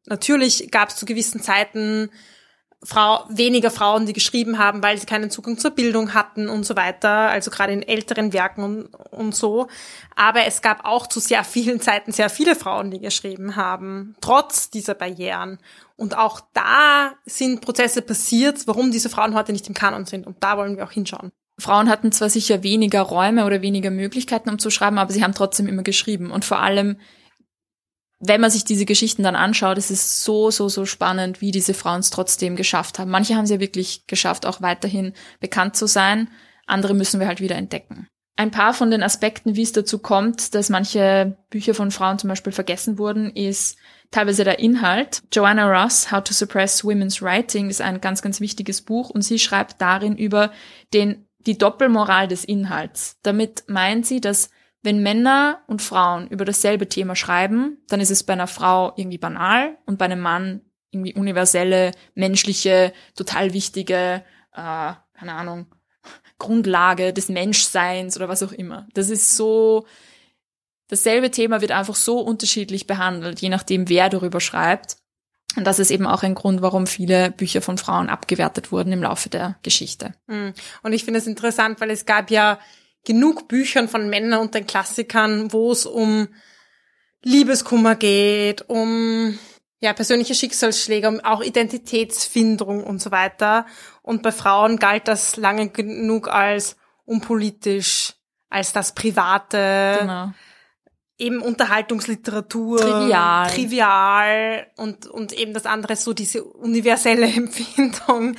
[0.06, 2.10] Natürlich gab es zu gewissen Zeiten
[2.84, 6.76] Frau, weniger Frauen, die geschrieben haben, weil sie keinen Zugang zur Bildung hatten und so
[6.76, 9.68] weiter, also gerade in älteren Werken und, und so.
[10.16, 14.70] Aber es gab auch zu sehr vielen Zeiten sehr viele Frauen, die geschrieben haben, trotz
[14.70, 15.58] dieser Barrieren.
[15.96, 20.28] Und auch da sind Prozesse passiert, warum diese Frauen heute nicht im Kanon sind.
[20.28, 21.32] Und da wollen wir auch hinschauen.
[21.60, 25.34] Frauen hatten zwar sicher weniger Räume oder weniger Möglichkeiten, um zu schreiben, aber sie haben
[25.34, 26.30] trotzdem immer geschrieben.
[26.30, 26.98] Und vor allem,
[28.20, 31.74] wenn man sich diese Geschichten dann anschaut, ist es so, so, so spannend, wie diese
[31.74, 33.12] Frauen es trotzdem geschafft haben.
[33.12, 36.30] Manche haben es ja wirklich geschafft, auch weiterhin bekannt zu sein.
[36.68, 38.08] Andere müssen wir halt wieder entdecken.
[38.36, 42.28] Ein paar von den Aspekten, wie es dazu kommt, dass manche Bücher von Frauen zum
[42.28, 43.80] Beispiel vergessen wurden, ist
[44.12, 45.24] teilweise der Inhalt.
[45.34, 49.40] Joanna Ross, How to Suppress Women's Writing, ist ein ganz, ganz wichtiges Buch und sie
[49.40, 50.52] schreibt darin über
[50.94, 53.18] den, die Doppelmoral des Inhalts.
[53.24, 54.50] Damit meint sie, dass
[54.84, 59.18] wenn Männer und Frauen über dasselbe Thema schreiben, dann ist es bei einer Frau irgendwie
[59.18, 64.24] banal und bei einem Mann irgendwie universelle, menschliche, total wichtige,
[64.54, 65.68] äh, keine Ahnung,
[66.38, 68.88] Grundlage des Menschseins oder was auch immer.
[68.94, 69.86] Das ist so,
[70.88, 74.98] dasselbe Thema wird einfach so unterschiedlich behandelt, je nachdem, wer darüber schreibt.
[75.58, 79.02] Und das ist eben auch ein Grund, warum viele Bücher von Frauen abgewertet wurden im
[79.02, 80.14] Laufe der Geschichte.
[80.28, 80.54] Hm.
[80.84, 82.60] Und ich finde es interessant, weil es gab ja
[83.06, 86.28] genug Büchern von Männern und den Klassikern, wo es um
[87.24, 89.38] Liebeskummer geht, um
[89.80, 93.66] ja, persönliche Schicksalsschläge, um auch Identitätsfindung und so weiter.
[94.04, 98.14] Und bei Frauen galt das lange genug als unpolitisch,
[98.50, 99.98] als das Private.
[100.02, 100.34] Genau.
[101.18, 102.80] Eben Unterhaltungsliteratur.
[102.80, 103.50] Trivial.
[103.50, 104.68] Trivial.
[104.76, 108.36] Und, und eben das andere so diese universelle Empfindung.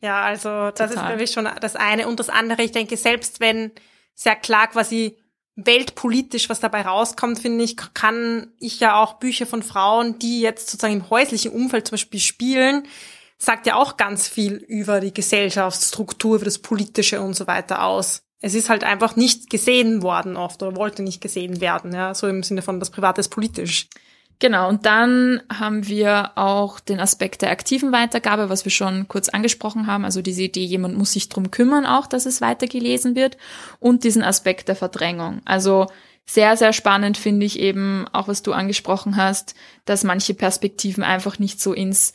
[0.00, 0.88] Ja, also das Total.
[0.88, 2.08] ist, glaube ich, schon das eine.
[2.08, 3.72] Und das andere, ich denke, selbst wenn
[4.14, 5.18] sehr klar quasi
[5.56, 10.68] weltpolitisch, was dabei rauskommt, finde ich, kann ich ja auch Bücher von Frauen, die jetzt
[10.68, 12.86] sozusagen im häuslichen Umfeld zum Beispiel spielen,
[13.38, 18.22] sagt ja auch ganz viel über die Gesellschaftsstruktur, über das Politische und so weiter aus.
[18.40, 22.26] Es ist halt einfach nicht gesehen worden oft oder wollte nicht gesehen werden, ja, so
[22.28, 23.88] im Sinne von das Private ist politisch.
[24.40, 29.28] Genau, und dann haben wir auch den Aspekt der aktiven Weitergabe, was wir schon kurz
[29.28, 33.36] angesprochen haben, also diese Idee, jemand muss sich drum kümmern auch, dass es weitergelesen wird
[33.78, 35.40] und diesen Aspekt der Verdrängung.
[35.44, 35.86] Also
[36.26, 41.38] sehr, sehr spannend finde ich eben auch, was du angesprochen hast, dass manche Perspektiven einfach
[41.38, 42.12] nicht so ins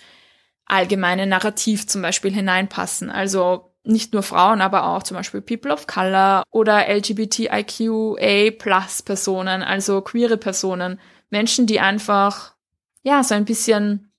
[0.65, 3.09] allgemeine Narrativ zum Beispiel hineinpassen.
[3.09, 9.63] Also nicht nur Frauen, aber auch zum Beispiel People of Color oder LGBTIQA plus Personen,
[9.63, 10.99] also queere Personen.
[11.29, 12.55] Menschen, die einfach,
[13.03, 14.11] ja, so ein bisschen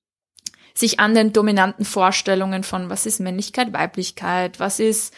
[0.75, 5.13] sich an den dominanten Vorstellungen von, was ist Männlichkeit, Weiblichkeit, was ist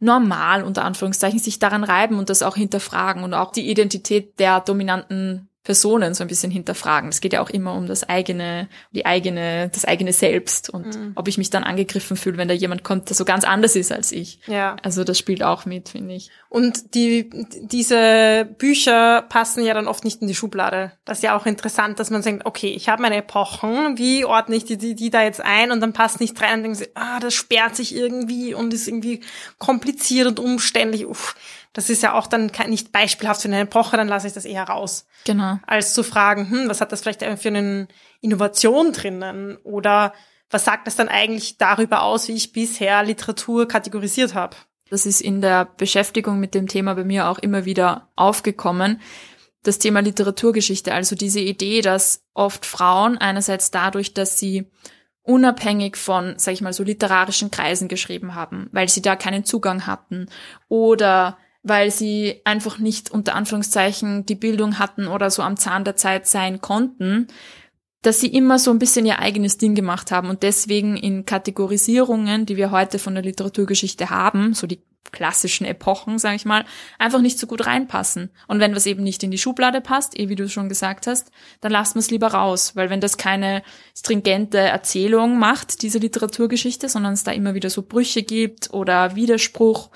[0.00, 4.60] normal, unter Anführungszeichen, sich daran reiben und das auch hinterfragen und auch die Identität der
[4.60, 7.10] dominanten Personen so ein bisschen hinterfragen.
[7.10, 11.12] Es geht ja auch immer um das eigene, die eigene, das eigene Selbst und mhm.
[11.14, 13.92] ob ich mich dann angegriffen fühle, wenn da jemand kommt, der so ganz anders ist
[13.92, 14.40] als ich.
[14.48, 14.74] Ja.
[14.82, 16.30] Also das spielt auch mit, finde ich.
[16.48, 17.30] Und die,
[17.60, 20.90] diese Bücher passen ja dann oft nicht in die Schublade.
[21.04, 24.56] Das ist ja auch interessant, dass man denkt, okay, ich habe meine Epochen, wie ordne
[24.56, 26.88] ich die, die, die da jetzt ein und dann passt nicht rein und denken sie,
[26.96, 29.20] ah, das sperrt sich irgendwie und ist irgendwie
[29.58, 31.06] kompliziert und umständlich.
[31.06, 31.36] Uff
[31.72, 34.64] das ist ja auch dann nicht beispielhaft für eine Epoche, dann lasse ich das eher
[34.64, 35.06] raus.
[35.24, 35.58] Genau.
[35.66, 37.86] Als zu fragen, hm, was hat das vielleicht für eine
[38.20, 39.56] Innovation drinnen?
[39.62, 40.12] Oder
[40.50, 44.56] was sagt das dann eigentlich darüber aus, wie ich bisher Literatur kategorisiert habe?
[44.90, 49.00] Das ist in der Beschäftigung mit dem Thema bei mir auch immer wieder aufgekommen.
[49.62, 54.68] Das Thema Literaturgeschichte, also diese Idee, dass oft Frauen einerseits dadurch, dass sie
[55.22, 59.86] unabhängig von, sag ich mal, so literarischen Kreisen geschrieben haben, weil sie da keinen Zugang
[59.86, 60.28] hatten
[60.68, 65.96] oder weil sie einfach nicht unter Anführungszeichen die Bildung hatten oder so am Zahn der
[65.96, 67.28] Zeit sein konnten,
[68.02, 72.46] dass sie immer so ein bisschen ihr eigenes Ding gemacht haben und deswegen in Kategorisierungen,
[72.46, 76.64] die wir heute von der Literaturgeschichte haben, so die klassischen Epochen, sage ich mal,
[76.98, 78.30] einfach nicht so gut reinpassen.
[78.46, 81.30] Und wenn was eben nicht in die Schublade passt, eh wie du schon gesagt hast,
[81.60, 83.62] dann lassen wir es lieber raus, weil wenn das keine
[83.96, 89.90] stringente Erzählung macht, diese Literaturgeschichte, sondern es da immer wieder so Brüche gibt oder Widerspruch,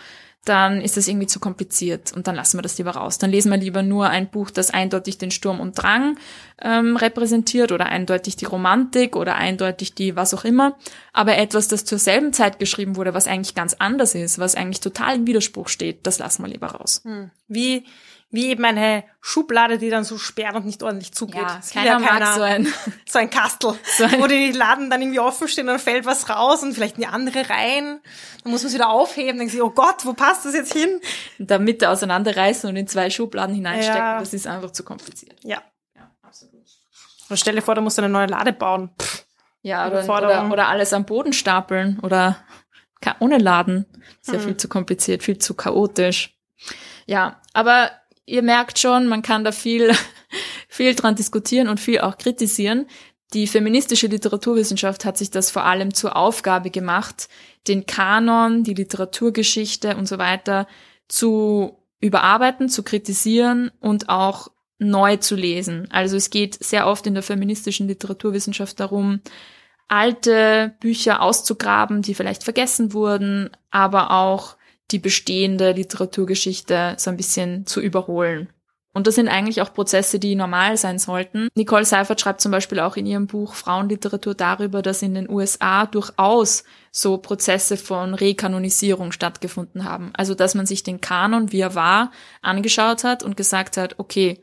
[0.44, 3.18] dann ist das irgendwie zu kompliziert und dann lassen wir das lieber raus.
[3.18, 6.18] Dann lesen wir lieber nur ein Buch, das eindeutig den Sturm und Drang
[6.60, 10.76] ähm, repräsentiert oder eindeutig die Romantik oder eindeutig die was auch immer.
[11.12, 14.80] Aber etwas, das zur selben Zeit geschrieben wurde, was eigentlich ganz anders ist, was eigentlich
[14.80, 17.00] total im Widerspruch steht, das lassen wir lieber raus.
[17.04, 17.30] Hm.
[17.48, 17.84] Wie
[18.34, 21.36] wie eben eine Schublade, die dann so sperrt und nicht ordentlich zugeht.
[21.36, 22.66] Ja, keiner, ja keiner mag so ein,
[23.08, 26.04] so ein Kastel, so ein wo die Laden dann irgendwie offen stehen und dann fällt
[26.04, 28.00] was raus und vielleicht in die andere rein.
[28.42, 31.00] Dann muss man es wieder aufheben, denkt sich, oh Gott, wo passt das jetzt hin?
[31.38, 34.18] In der Mitte auseinanderreißen und in zwei Schubladen hineinstecken, ja.
[34.18, 35.38] das ist einfach zu kompliziert.
[35.44, 35.62] Ja.
[35.94, 36.64] ja absolut.
[37.28, 38.90] Oder stell dir vor, du musst eine neue Lade bauen.
[39.00, 39.24] Pff.
[39.62, 42.36] Ja, oder, oder, oder alles am Boden stapeln oder
[43.20, 43.86] ohne Laden.
[44.20, 44.40] Ist ja hm.
[44.40, 46.36] viel zu kompliziert, viel zu chaotisch.
[47.06, 47.90] Ja, aber
[48.26, 49.92] ihr merkt schon, man kann da viel,
[50.68, 52.86] viel dran diskutieren und viel auch kritisieren.
[53.32, 57.28] Die feministische Literaturwissenschaft hat sich das vor allem zur Aufgabe gemacht,
[57.66, 60.68] den Kanon, die Literaturgeschichte und so weiter
[61.08, 65.88] zu überarbeiten, zu kritisieren und auch neu zu lesen.
[65.90, 69.20] Also es geht sehr oft in der feministischen Literaturwissenschaft darum,
[69.88, 74.56] alte Bücher auszugraben, die vielleicht vergessen wurden, aber auch
[74.90, 78.48] die bestehende Literaturgeschichte so ein bisschen zu überholen.
[78.94, 81.48] Und das sind eigentlich auch Prozesse, die normal sein sollten.
[81.56, 85.84] Nicole Seifert schreibt zum Beispiel auch in ihrem Buch Frauenliteratur darüber, dass in den USA
[85.86, 90.12] durchaus so Prozesse von Rekanonisierung stattgefunden haben.
[90.14, 94.40] Also, dass man sich den Kanon, wie er war, angeschaut hat und gesagt hat, okay,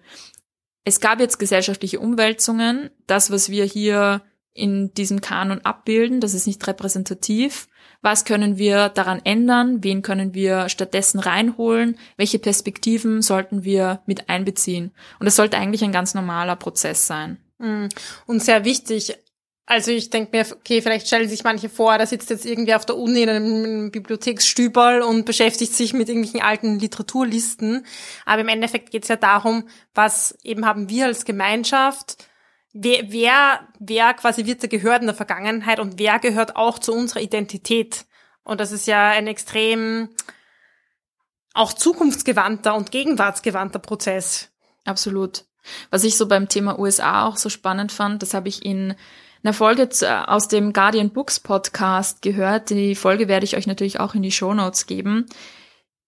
[0.83, 2.89] es gab jetzt gesellschaftliche Umwälzungen.
[3.07, 4.21] Das, was wir hier
[4.53, 7.69] in diesem Kanon abbilden, das ist nicht repräsentativ.
[8.01, 9.83] Was können wir daran ändern?
[9.83, 11.97] Wen können wir stattdessen reinholen?
[12.17, 14.91] Welche Perspektiven sollten wir mit einbeziehen?
[15.19, 17.37] Und das sollte eigentlich ein ganz normaler Prozess sein.
[17.59, 17.87] Mm.
[18.25, 19.15] Und sehr wichtig.
[19.67, 22.85] Also ich denke mir, okay, vielleicht stellen sich manche vor, da sitzt jetzt irgendwie auf
[22.85, 27.85] der Uni in einem Bibliotheksstüberl und beschäftigt sich mit irgendwelchen alten Literaturlisten.
[28.25, 32.17] Aber im Endeffekt geht es ja darum, was eben haben wir als Gemeinschaft
[32.73, 36.93] wer, wer, wer quasi wird da gehört in der Vergangenheit und wer gehört auch zu
[36.93, 38.05] unserer Identität.
[38.43, 40.09] Und das ist ja ein extrem
[41.53, 44.49] auch zukunftsgewandter und gegenwartsgewandter Prozess.
[44.85, 45.45] Absolut.
[45.89, 48.95] Was ich so beim Thema USA auch so spannend fand, das habe ich in
[49.43, 49.89] einer Folge
[50.27, 52.69] aus dem Guardian Books Podcast gehört.
[52.69, 55.25] Die Folge werde ich euch natürlich auch in die Show Notes geben.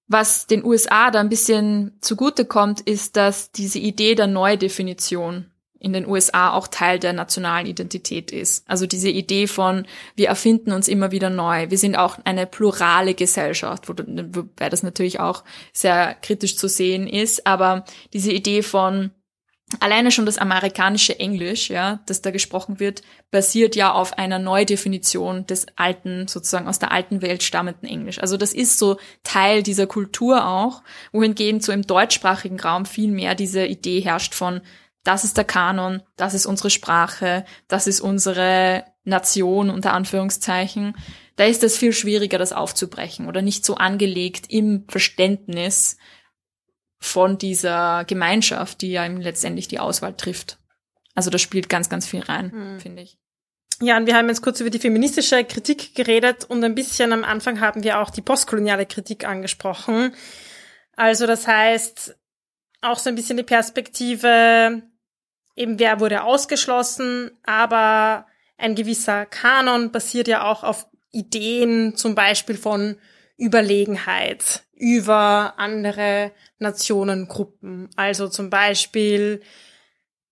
[0.08, 5.53] Was den USA da ein bisschen zugute kommt, ist, dass diese Idee der Neudefinition
[5.84, 8.64] in den USA auch Teil der nationalen Identität ist.
[8.70, 11.70] Also diese Idee von, wir erfinden uns immer wieder neu.
[11.70, 15.44] Wir sind auch eine plurale Gesellschaft, wobei das natürlich auch
[15.74, 17.46] sehr kritisch zu sehen ist.
[17.46, 19.12] Aber diese Idee von,
[19.82, 25.46] alleine schon das amerikanische Englisch, ja, das da gesprochen wird, basiert ja auf einer Neudefinition
[25.48, 28.20] des alten, sozusagen aus der alten Welt stammenden Englisch.
[28.20, 33.36] Also das ist so Teil dieser Kultur auch, wohingegen so im deutschsprachigen Raum viel mehr
[33.36, 34.62] diese Idee herrscht von,
[35.04, 40.96] das ist der Kanon, das ist unsere Sprache, das ist unsere Nation unter Anführungszeichen,
[41.36, 45.98] da ist es viel schwieriger, das aufzubrechen oder nicht so angelegt im Verständnis
[47.00, 50.60] von dieser Gemeinschaft, die ja letztendlich die Auswahl trifft.
[51.16, 52.80] Also das spielt ganz, ganz viel rein, hm.
[52.80, 53.18] finde ich.
[53.82, 57.24] Ja, und wir haben jetzt kurz über die feministische Kritik geredet und ein bisschen am
[57.24, 60.14] Anfang haben wir auch die postkoloniale Kritik angesprochen.
[60.96, 62.16] Also das heißt,
[62.82, 64.84] auch so ein bisschen die Perspektive,
[65.56, 72.58] eben wer wurde ausgeschlossen, aber ein gewisser Kanon basiert ja auch auf Ideen zum Beispiel
[72.58, 72.98] von
[73.38, 77.90] Überlegenheit über andere Nationengruppen.
[77.96, 79.42] Also zum Beispiel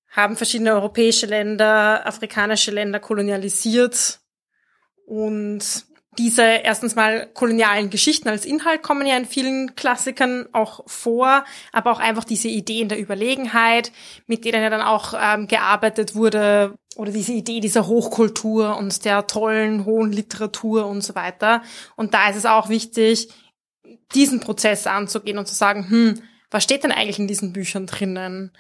[0.10, 4.20] haben verschiedene europäische Länder, afrikanische Länder kolonialisiert
[5.06, 5.86] und
[6.18, 11.92] diese erstens mal kolonialen Geschichten als Inhalt kommen ja in vielen Klassikern auch vor, aber
[11.92, 13.92] auch einfach diese Ideen der Überlegenheit,
[14.28, 19.28] mit denen ja dann auch ähm, gearbeitet wurde, oder diese Idee dieser Hochkultur und der
[19.28, 21.62] tollen, hohen Literatur und so weiter.
[21.96, 23.30] Und da ist es auch wichtig,
[24.14, 28.52] diesen Prozess anzugehen und zu sagen, hm, was steht denn eigentlich in diesen Büchern drinnen?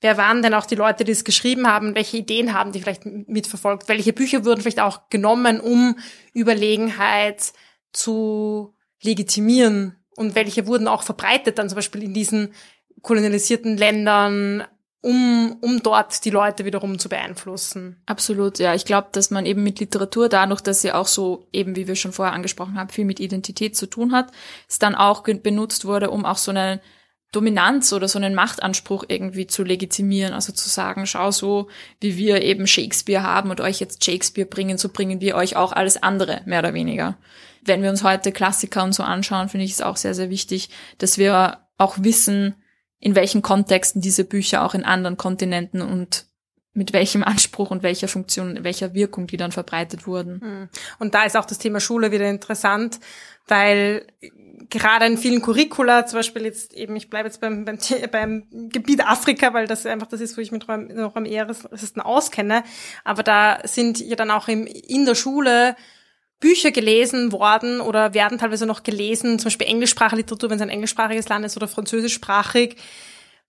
[0.00, 1.94] Wer waren denn auch die Leute, die es geschrieben haben?
[1.94, 3.88] Welche Ideen haben die vielleicht mitverfolgt?
[3.88, 5.98] Welche Bücher wurden vielleicht auch genommen, um
[6.32, 7.52] Überlegenheit
[7.92, 9.96] zu legitimieren?
[10.16, 12.54] Und welche wurden auch verbreitet dann zum Beispiel in diesen
[13.02, 14.64] kolonialisierten Ländern,
[15.02, 18.02] um, um dort die Leute wiederum zu beeinflussen.
[18.06, 18.74] Absolut, ja.
[18.74, 21.96] Ich glaube, dass man eben mit Literatur, dadurch, dass sie auch so, eben wie wir
[21.96, 24.30] schon vorher angesprochen haben, viel mit Identität zu tun hat,
[24.68, 26.80] es dann auch benutzt wurde, um auch so eine
[27.32, 31.68] Dominanz oder so einen Machtanspruch irgendwie zu legitimieren, also zu sagen, schau so,
[32.00, 35.72] wie wir eben Shakespeare haben und euch jetzt Shakespeare bringen, so bringen wir euch auch
[35.72, 37.16] alles andere, mehr oder weniger.
[37.62, 40.70] Wenn wir uns heute Klassiker und so anschauen, finde ich es auch sehr, sehr wichtig,
[40.98, 42.56] dass wir auch wissen,
[42.98, 46.26] in welchen Kontexten diese Bücher auch in anderen Kontinenten und
[46.72, 50.40] mit welchem Anspruch und welcher Funktion, welcher Wirkung die dann verbreitet wurden.
[50.40, 50.68] Hm.
[50.98, 53.00] Und da ist auch das Thema Schule wieder interessant,
[53.46, 54.06] weil
[54.70, 57.78] gerade in vielen Curricula, zum Beispiel jetzt eben, ich bleibe jetzt beim, beim,
[58.10, 62.62] beim Gebiet Afrika, weil das einfach das ist, wo ich mich noch am ehesten auskenne,
[63.04, 65.76] aber da sind ja dann auch im, in der Schule
[66.38, 70.70] Bücher gelesen worden oder werden teilweise noch gelesen, zum Beispiel englischsprachige Literatur, wenn es ein
[70.70, 72.76] englischsprachiges Land ist oder französischsprachig,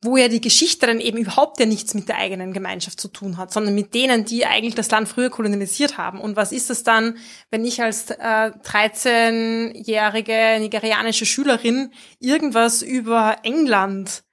[0.04, 3.38] wo ja die Geschichte dann eben überhaupt ja nichts mit der eigenen Gemeinschaft zu tun
[3.38, 6.20] hat, sondern mit denen, die eigentlich das Land früher kolonialisiert haben.
[6.20, 7.18] Und was ist es dann,
[7.52, 14.24] wenn ich als äh, 13-jährige nigerianische Schülerin irgendwas über England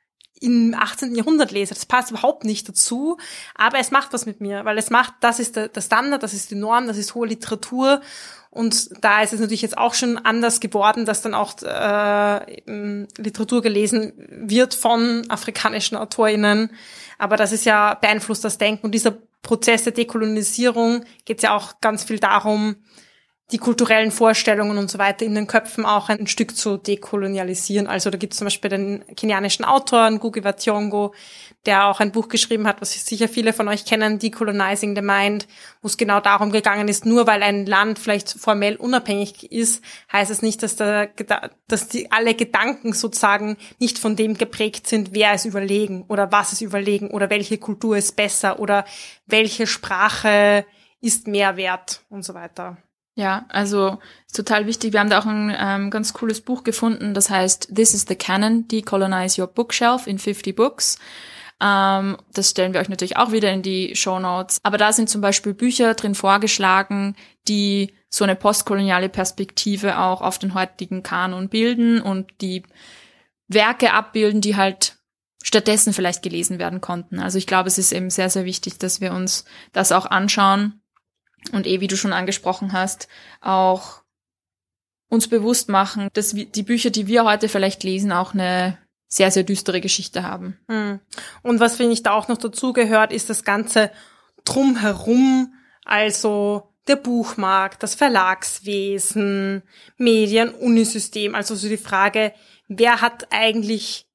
[0.41, 1.15] im 18.
[1.15, 1.75] Jahrhundert lese.
[1.75, 3.19] Das passt überhaupt nicht dazu,
[3.55, 6.35] aber es macht was mit mir, weil es macht, das ist der, der Standard, das
[6.35, 8.01] ist die Norm, das ist hohe Literatur
[8.51, 12.61] und da ist es natürlich jetzt auch schon anders geworden, dass dann auch äh,
[13.19, 16.71] Literatur gelesen wird von afrikanischen AutorInnen.
[17.19, 18.87] Aber das ist ja beeinflusst das Denken.
[18.87, 22.77] Und dieser Prozess der Dekolonisierung geht es ja auch ganz viel darum,
[23.51, 27.87] die kulturellen Vorstellungen und so weiter in den Köpfen auch ein Stück zu dekolonialisieren.
[27.87, 31.13] Also da gibt es zum Beispiel den kenianischen Autor Ngugi wa Thiong'o,
[31.65, 35.49] der auch ein Buch geschrieben hat, was sicher viele von euch kennen, Decolonizing the Mind,
[35.81, 39.83] wo es genau darum gegangen ist, nur weil ein Land vielleicht formell unabhängig ist,
[40.13, 41.09] heißt es nicht, dass, der,
[41.69, 46.53] dass die, alle Gedanken sozusagen nicht von dem geprägt sind, wer es überlegen oder was
[46.53, 48.85] es überlegen oder welche Kultur ist besser oder
[49.27, 50.67] welche Sprache
[51.01, 52.77] ist mehr wert und so weiter.
[53.19, 53.99] Ja, also
[54.33, 54.93] total wichtig.
[54.93, 58.15] Wir haben da auch ein ähm, ganz cooles Buch gefunden, das heißt This is the
[58.15, 61.01] Canon, Decolonize Your Bookshelf in 50 Books.
[61.61, 64.61] Ähm, das stellen wir euch natürlich auch wieder in die Show Notes.
[64.63, 67.17] Aber da sind zum Beispiel Bücher drin vorgeschlagen,
[67.49, 72.63] die so eine postkoloniale Perspektive auch auf den heutigen Kanon bilden und die
[73.49, 74.97] Werke abbilden, die halt
[75.43, 77.19] stattdessen vielleicht gelesen werden konnten.
[77.19, 80.81] Also ich glaube, es ist eben sehr, sehr wichtig, dass wir uns das auch anschauen
[81.53, 83.09] und eh, wie du schon angesprochen hast,
[83.41, 84.03] auch
[85.09, 89.43] uns bewusst machen, dass die Bücher, die wir heute vielleicht lesen, auch eine sehr, sehr
[89.43, 90.59] düstere Geschichte haben.
[90.69, 91.01] Hm.
[91.43, 93.91] Und was finde ich da auch noch dazu gehört, ist das ganze
[94.45, 99.63] drumherum, also der Buchmarkt, das Verlagswesen,
[99.97, 102.33] Medien, Unisystem, also so die Frage,
[102.69, 104.07] wer hat eigentlich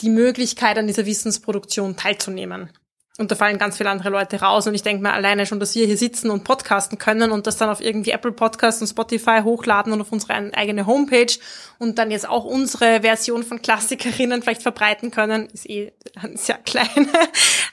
[0.00, 2.70] die Möglichkeit, an dieser Wissensproduktion teilzunehmen?
[3.16, 4.66] Und da fallen ganz viele andere Leute raus.
[4.66, 7.56] Und ich denke mir alleine schon, dass wir hier sitzen und podcasten können und das
[7.56, 11.32] dann auf irgendwie Apple Podcasts und Spotify hochladen und auf unsere eigene Homepage
[11.78, 15.92] und dann jetzt auch unsere Version von Klassikerinnen vielleicht verbreiten können, ist eh
[16.34, 17.08] sehr klein.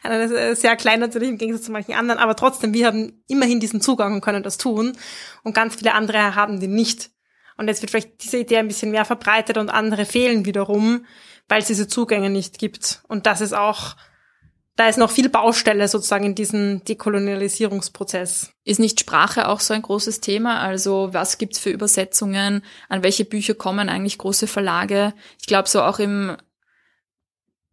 [0.55, 2.19] sehr klein natürlich im Gegensatz zu manchen anderen.
[2.19, 4.95] Aber trotzdem, wir haben immerhin diesen Zugang und können das tun.
[5.41, 7.09] Und ganz viele andere haben den nicht.
[7.57, 11.05] Und jetzt wird vielleicht diese Idee ein bisschen mehr verbreitet und andere fehlen wiederum,
[11.47, 13.01] weil es diese Zugänge nicht gibt.
[13.07, 13.95] Und das ist auch
[14.75, 18.53] da ist noch viel Baustelle sozusagen in diesem Dekolonialisierungsprozess.
[18.63, 20.61] Ist nicht Sprache auch so ein großes Thema?
[20.61, 22.63] Also was gibt's für Übersetzungen?
[22.89, 25.13] An welche Bücher kommen eigentlich große Verlage?
[25.39, 26.37] Ich glaube, so auch im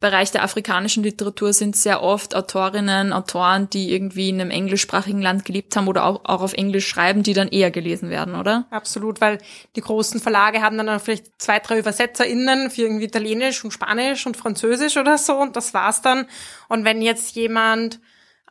[0.01, 5.45] Bereich der afrikanischen Literatur sind sehr oft Autorinnen, Autoren, die irgendwie in einem englischsprachigen Land
[5.45, 8.69] gelebt haben oder auch, auch auf Englisch schreiben, die dann eher gelesen werden, oder?
[8.71, 9.39] Absolut, weil
[9.75, 14.37] die großen Verlage haben dann vielleicht zwei, drei ÜbersetzerInnen für irgendwie Italienisch und Spanisch und
[14.37, 16.27] Französisch oder so und das war's dann.
[16.69, 17.99] Und wenn jetzt jemand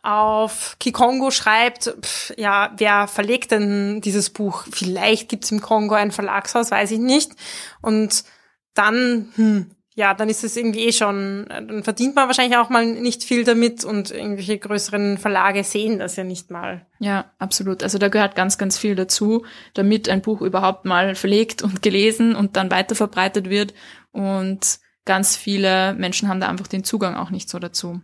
[0.03, 4.65] auf Kikongo schreibt, pff, ja, wer verlegt denn dieses Buch?
[4.71, 7.31] Vielleicht gibt's im Kongo ein Verlagshaus, weiß ich nicht.
[7.81, 8.25] Und
[8.73, 12.85] dann, hm, ja, dann ist es irgendwie eh schon, dann verdient man wahrscheinlich auch mal
[12.85, 16.85] nicht viel damit und irgendwelche größeren Verlage sehen das ja nicht mal.
[16.99, 17.81] Ja, absolut.
[17.81, 19.43] Also da gehört ganz, ganz viel dazu,
[19.73, 23.73] damit ein Buch überhaupt mal verlegt und gelesen und dann weiterverbreitet wird.
[24.11, 27.99] Und ganz viele Menschen haben da einfach den Zugang auch nicht so dazu.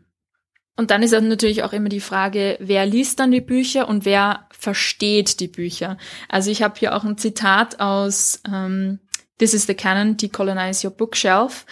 [0.75, 4.47] Und dann ist natürlich auch immer die Frage, wer liest dann die Bücher und wer
[4.49, 5.99] versteht die Bücher.
[6.27, 8.99] Also ich habe hier auch ein Zitat aus ähm,
[9.39, 11.65] This is the Canon, Decolonize Your Bookshelf.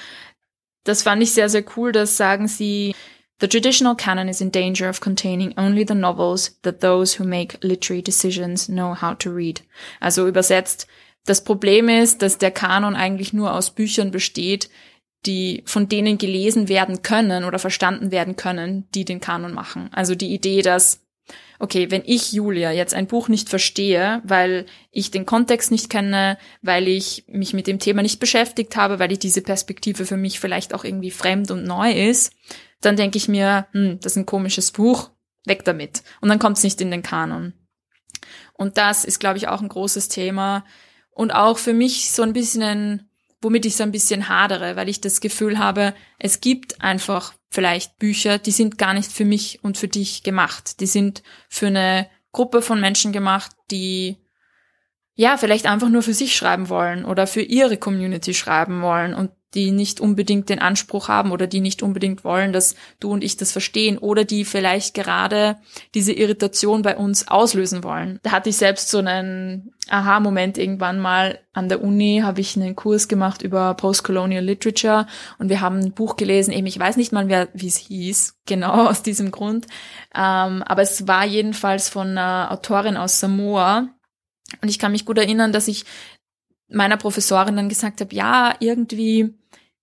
[0.84, 1.92] Das fand ich sehr, sehr cool.
[1.92, 2.96] Das sagen sie,
[3.42, 7.58] The traditional canon is in danger of containing only the novels that those who make
[7.64, 9.64] literary decisions know how to read.
[10.00, 10.86] Also übersetzt,
[11.26, 14.70] das Problem ist, dass der Kanon eigentlich nur aus Büchern besteht,
[15.26, 19.90] die von denen gelesen werden können oder verstanden werden können, die den Kanon machen.
[19.92, 21.04] Also die Idee, dass
[21.62, 26.38] okay, wenn ich Julia jetzt ein Buch nicht verstehe, weil ich den Kontext nicht kenne,
[26.64, 30.40] weil ich mich mit dem Thema nicht beschäftigt habe, weil ich diese Perspektive für mich
[30.40, 32.34] vielleicht auch irgendwie fremd und neu ist,
[32.82, 35.12] dann denke ich mir, hm, das ist ein komisches Buch,
[35.46, 36.02] weg damit.
[36.20, 37.54] Und dann kommt es nicht in den Kanon.
[38.54, 40.66] Und das ist, glaube ich, auch ein großes Thema
[41.12, 43.10] und auch für mich so ein bisschen ein
[43.42, 47.98] womit ich so ein bisschen hadere, weil ich das Gefühl habe, es gibt einfach vielleicht
[47.98, 50.80] Bücher, die sind gar nicht für mich und für dich gemacht.
[50.80, 54.18] Die sind für eine Gruppe von Menschen gemacht, die
[55.16, 59.32] ja vielleicht einfach nur für sich schreiben wollen oder für ihre Community schreiben wollen und
[59.54, 63.36] die nicht unbedingt den Anspruch haben oder die nicht unbedingt wollen, dass du und ich
[63.36, 65.58] das verstehen oder die vielleicht gerade
[65.94, 68.20] diese Irritation bei uns auslösen wollen.
[68.24, 72.76] Da hatte ich selbst so einen Aha-Moment irgendwann mal an der Uni, habe ich einen
[72.76, 77.12] Kurs gemacht über Postcolonial Literature und wir haben ein Buch gelesen, eben ich weiß nicht
[77.12, 79.68] mal, wie es hieß, genau aus diesem Grund,
[80.16, 83.90] ähm, aber es war jedenfalls von einer Autorin aus Samoa,
[84.62, 85.86] und ich kann mich gut erinnern, dass ich
[86.68, 89.34] meiner Professorin dann gesagt habe, ja, irgendwie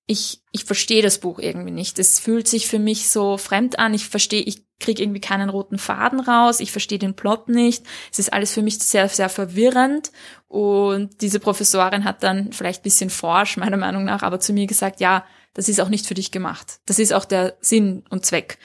[0.09, 1.98] ich, ich verstehe das Buch irgendwie nicht.
[1.98, 3.92] Es fühlt sich für mich so fremd an.
[3.92, 6.61] Ich verstehe, ich kriege irgendwie keinen roten Faden raus.
[6.61, 7.85] Ich verstehe den Plot nicht.
[8.12, 10.12] Es ist alles für mich sehr, sehr verwirrend.
[10.49, 15.01] Und diese Professorin hat dann vielleicht bisschen forsch, meiner Meinung nach, aber zu mir gesagt,
[15.01, 15.24] ja,
[15.55, 16.81] das ist auch nicht für dich gemacht.
[16.87, 18.59] Das ist auch der Sinn und Zweck.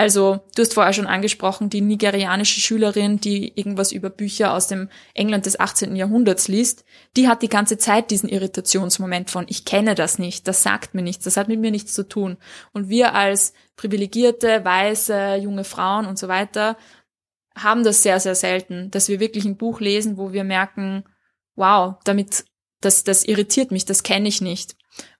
[0.00, 4.88] Also, du hast vorher schon angesprochen, die nigerianische Schülerin, die irgendwas über Bücher aus dem
[5.12, 5.94] England des 18.
[5.94, 6.86] Jahrhunderts liest,
[7.18, 11.02] die hat die ganze Zeit diesen Irritationsmoment von, ich kenne das nicht, das sagt mir
[11.02, 12.38] nichts, das hat mit mir nichts zu tun.
[12.72, 16.78] Und wir als privilegierte, weiße, junge Frauen und so weiter
[17.54, 21.04] haben das sehr, sehr selten, dass wir wirklich ein Buch lesen, wo wir merken,
[21.56, 22.46] wow, damit,
[22.80, 24.76] das, das irritiert mich, das kenne ich nicht.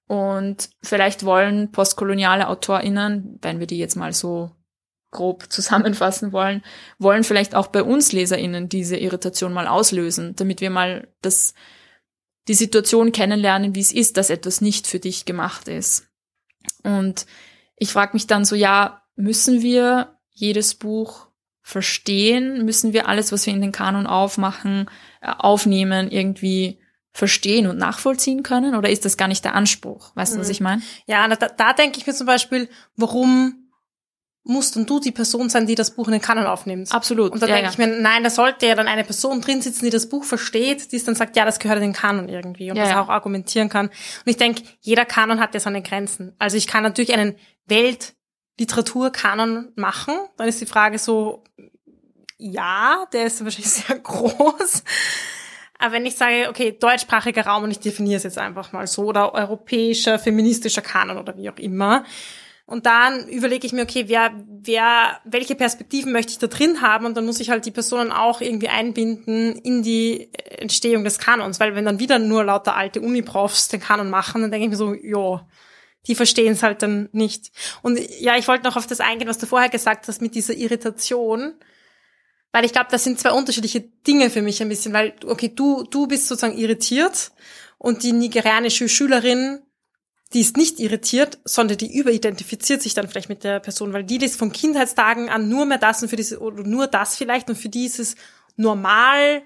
[0.06, 4.52] Und vielleicht wollen postkoloniale AutorInnen, wenn wir die jetzt mal so
[5.10, 6.62] grob zusammenfassen wollen,
[6.98, 11.54] wollen vielleicht auch bei uns LeserInnen diese Irritation mal auslösen, damit wir mal das,
[12.48, 16.08] die Situation kennenlernen, wie es ist, dass etwas nicht für dich gemacht ist.
[16.82, 17.26] Und
[17.76, 21.30] ich frage mich dann so, ja, müssen wir jedes Buch
[21.62, 22.64] verstehen?
[22.64, 24.90] Müssen wir alles, was wir in den Kanon aufmachen,
[25.20, 26.80] äh, aufnehmen, irgendwie
[27.12, 28.74] verstehen und nachvollziehen können?
[28.74, 30.14] Oder ist das gar nicht der Anspruch?
[30.14, 30.52] Weißt du, was mhm.
[30.52, 30.82] ich meine?
[31.06, 33.59] Ja, da, da denke ich mir zum Beispiel, warum
[34.42, 36.92] musst und du die Person sein, die das Buch in den Kanon aufnimmt.
[36.92, 37.32] Absolut.
[37.32, 37.72] Und da ja, denke ja.
[37.72, 40.92] ich mir, nein, da sollte ja dann eine Person drin sitzen, die das Buch versteht,
[40.92, 43.08] die es dann sagt, ja, das gehört in den Kanon irgendwie und ja, das auch
[43.08, 43.88] argumentieren kann.
[43.88, 46.34] Und ich denke, jeder Kanon hat ja seine Grenzen.
[46.38, 47.36] Also ich kann natürlich einen
[47.66, 50.14] Weltliteraturkanon machen.
[50.36, 51.44] Dann ist die Frage so,
[52.38, 54.84] ja, der ist wahrscheinlich sehr groß.
[55.78, 59.04] Aber wenn ich sage, okay, deutschsprachiger Raum und ich definiere es jetzt einfach mal so,
[59.04, 62.04] oder europäischer, feministischer Kanon oder wie auch immer.
[62.70, 67.04] Und dann überlege ich mir, okay, wer, wer, welche Perspektiven möchte ich da drin haben?
[67.04, 71.58] Und dann muss ich halt die Personen auch irgendwie einbinden in die Entstehung des Kanons.
[71.58, 74.76] Weil wenn dann wieder nur lauter alte Uniprofs den Kanon machen, dann denke ich mir
[74.76, 75.44] so, ja,
[76.06, 77.50] die verstehen es halt dann nicht.
[77.82, 80.54] Und ja, ich wollte noch auf das eingehen, was du vorher gesagt hast mit dieser
[80.54, 81.54] Irritation.
[82.52, 85.82] Weil ich glaube, das sind zwei unterschiedliche Dinge für mich ein bisschen, weil, okay, du,
[85.90, 87.32] du bist sozusagen irritiert
[87.78, 89.58] und die nigerianische Schülerin,
[90.32, 94.18] die ist nicht irritiert, sondern die überidentifiziert sich dann vielleicht mit der Person, weil die
[94.18, 97.56] liest von Kindheitstagen an nur mehr das und für diese, oder nur das vielleicht und
[97.56, 98.14] für die ist es
[98.56, 99.42] normal,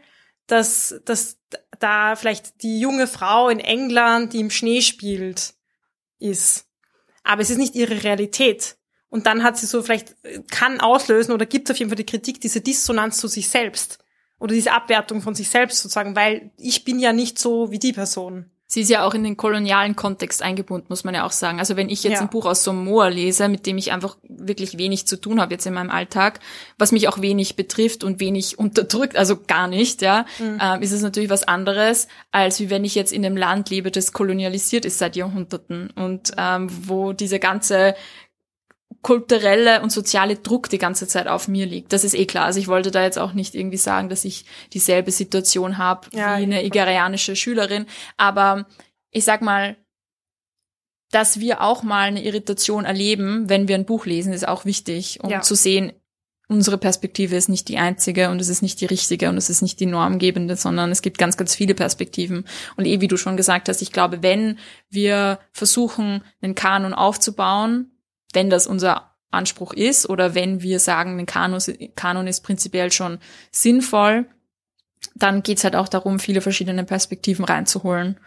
[0.47, 1.39] dass, dass
[1.78, 5.55] da vielleicht die junge Frau in England, die im Schnee spielt,
[6.18, 6.66] ist.
[7.22, 8.76] Aber es ist nicht ihre Realität.
[9.09, 10.16] Und dann hat sie so vielleicht,
[10.51, 13.99] kann auslösen oder gibt auf jeden Fall die Kritik, diese Dissonanz zu sich selbst.
[14.39, 17.93] Oder diese Abwertung von sich selbst sozusagen, weil ich bin ja nicht so wie die
[17.93, 18.51] Person.
[18.75, 21.61] Sie ist ja auch in den kolonialen Kontext eingebunden, muss man ja auch sagen.
[21.61, 22.20] Also wenn ich jetzt Ja.
[22.22, 25.64] ein Buch aus Samoa lese, mit dem ich einfach wirklich wenig zu tun habe jetzt
[25.64, 26.41] in meinem Alltag,
[26.77, 31.03] was mich auch wenig betrifft und wenig unterdrückt, also gar nicht, ja, ähm, ist es
[31.03, 34.99] natürlich was anderes, als wie wenn ich jetzt in einem Land lebe, das kolonialisiert ist
[34.99, 37.95] seit Jahrhunderten und ähm, wo diese ganze
[39.03, 41.92] kulturelle und soziale Druck die ganze Zeit auf mir liegt.
[41.92, 42.45] Das ist eh klar.
[42.47, 46.38] Also ich wollte da jetzt auch nicht irgendwie sagen, dass ich dieselbe Situation habe Ja,
[46.38, 47.86] wie eine igerianische Schülerin.
[48.16, 48.66] Aber
[49.11, 49.76] ich sag mal,
[51.11, 55.20] dass wir auch mal eine Irritation erleben, wenn wir ein Buch lesen, ist auch wichtig,
[55.22, 55.42] um Ja.
[55.42, 55.92] zu sehen,
[56.49, 59.62] unsere Perspektive ist nicht die einzige und es ist nicht die richtige und es ist
[59.62, 62.45] nicht die normgebende, sondern es gibt ganz, ganz viele Perspektiven.
[62.76, 64.59] Und eh, wie du schon gesagt hast, ich glaube, wenn
[64.90, 67.92] wir versuchen, einen Kanon aufzubauen,
[68.35, 71.61] wenn das unser Anspruch ist oder wenn wir sagen, ein Kanon,
[71.97, 73.18] Kanon ist prinzipiell schon
[73.51, 74.26] sinnvoll,
[75.14, 78.18] dann geht's halt auch darum, viele verschiedene Perspektiven reinzuholen.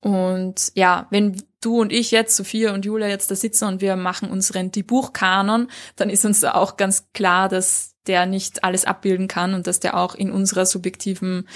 [0.00, 3.94] Und ja, wenn du und ich jetzt, Sophia und Julia jetzt da sitzen und wir
[3.96, 8.84] machen unseren die Buchkanon, dann ist uns da auch ganz klar, dass der nicht alles
[8.84, 11.46] abbilden kann und dass der auch in unserer subjektiven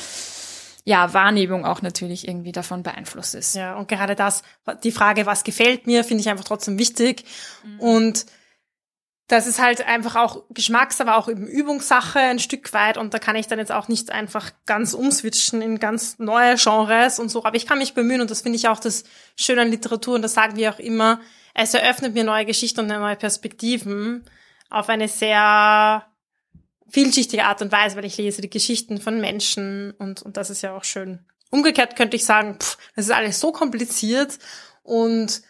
[0.89, 3.57] ja, Wahrnehmung auch natürlich irgendwie davon beeinflusst ist.
[3.57, 4.45] Ja, und gerade das,
[4.85, 7.25] die Frage, was gefällt mir, finde ich einfach trotzdem wichtig.
[7.79, 8.25] Und
[9.27, 12.99] das ist halt einfach auch Geschmacks, aber auch eben Übungssache ein Stück weit.
[12.99, 17.19] Und da kann ich dann jetzt auch nicht einfach ganz umswitchen in ganz neue Genres
[17.19, 17.45] und so.
[17.45, 19.03] Aber ich kann mich bemühen und das finde ich auch das
[19.35, 20.15] Schöne an Literatur.
[20.15, 21.21] Und das sagen wir auch immer.
[21.53, 24.25] Es eröffnet mir neue Geschichten und neue Perspektiven
[24.71, 26.07] auf eine sehr
[26.89, 30.63] vielschichtige Art und Weise, weil ich lese die Geschichten von Menschen und, und das ist
[30.63, 31.21] ja auch schön.
[31.51, 34.39] Umgekehrt könnte ich sagen, pff, das ist alles so kompliziert
[34.83, 35.43] und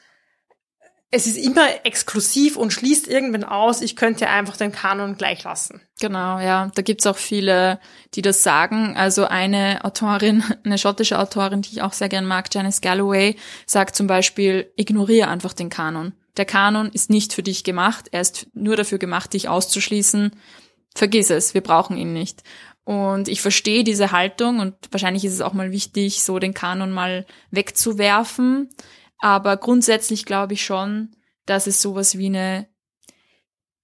[1.10, 3.80] es ist immer exklusiv und schließt irgendwann aus.
[3.80, 5.80] Ich könnte einfach den Kanon gleich lassen.
[6.00, 6.70] Genau, ja.
[6.74, 7.80] Da gibt's auch viele,
[8.14, 8.96] die das sagen.
[8.96, 13.94] Also eine Autorin, eine schottische Autorin, die ich auch sehr gern mag, Janice Galloway, sagt
[13.94, 16.12] zum Beispiel, ignoriere einfach den Kanon.
[16.36, 18.08] Der Kanon ist nicht für dich gemacht.
[18.10, 20.32] Er ist nur dafür gemacht, dich auszuschließen.
[20.96, 22.42] Vergiss es, wir brauchen ihn nicht.
[22.84, 26.90] Und ich verstehe diese Haltung und wahrscheinlich ist es auch mal wichtig, so den Kanon
[26.90, 28.70] mal wegzuwerfen.
[29.18, 32.66] Aber grundsätzlich glaube ich schon, dass es sowas wie eine,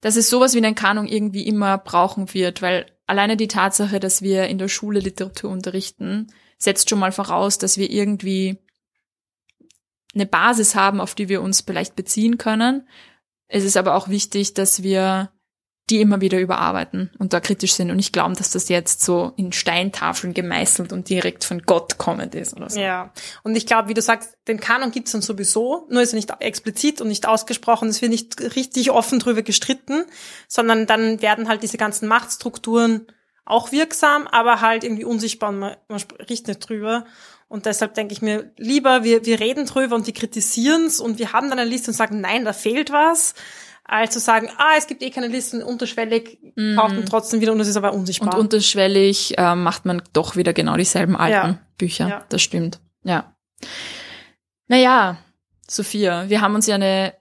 [0.00, 4.22] dass es sowas wie einen Kanon irgendwie immer brauchen wird, weil alleine die Tatsache, dass
[4.22, 8.58] wir in der Schule Literatur unterrichten, setzt schon mal voraus, dass wir irgendwie
[10.14, 12.88] eine Basis haben, auf die wir uns vielleicht beziehen können.
[13.48, 15.31] Es ist aber auch wichtig, dass wir
[15.90, 19.32] die immer wieder überarbeiten und da kritisch sind und nicht glauben, dass das jetzt so
[19.36, 22.80] in Steintafeln gemeißelt und direkt von Gott kommend ist oder so.
[22.80, 23.12] Ja,
[23.42, 26.32] und ich glaube, wie du sagst, den Kanon gibt's dann sowieso, nur ist er nicht
[26.38, 30.04] explizit und nicht ausgesprochen, es wird nicht richtig offen drüber gestritten,
[30.46, 33.06] sondern dann werden halt diese ganzen Machtstrukturen
[33.44, 37.06] auch wirksam, aber halt irgendwie unsichtbar und man, man spricht nicht drüber.
[37.48, 41.34] Und deshalb denke ich mir lieber, wir, wir reden drüber und die kritisieren's und wir
[41.34, 43.34] haben dann eine Liste und sagen, nein, da fehlt was,
[43.84, 46.76] als zu sagen, ah, es gibt eh keine Listen, unterschwellig, Mhm.
[46.76, 48.34] kauft man trotzdem wieder und es ist aber unsichtbar.
[48.34, 51.58] Und unterschwellig äh, macht man doch wieder genau dieselben alten Ja.
[51.78, 52.08] Bücher.
[52.08, 52.24] Ja.
[52.28, 52.78] Das stimmt.
[53.04, 53.34] Ja.
[54.68, 55.18] Naja,
[55.68, 57.14] Sophia, wir haben uns ja eine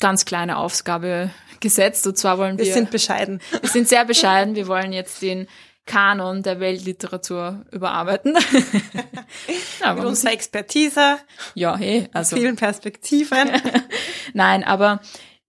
[0.00, 1.30] ganz kleine Aufgabe
[1.60, 2.06] gesetzt.
[2.06, 3.40] Und zwar wollen wir, wir sind bescheiden.
[3.60, 4.54] wir sind sehr bescheiden.
[4.54, 5.46] Wir wollen jetzt den
[5.86, 8.36] Kanon der Weltliteratur überarbeiten.
[9.80, 11.18] ja, Mit unserer Expertise,
[11.54, 13.50] ja, hey, also vielen Perspektiven.
[14.32, 15.00] Nein, aber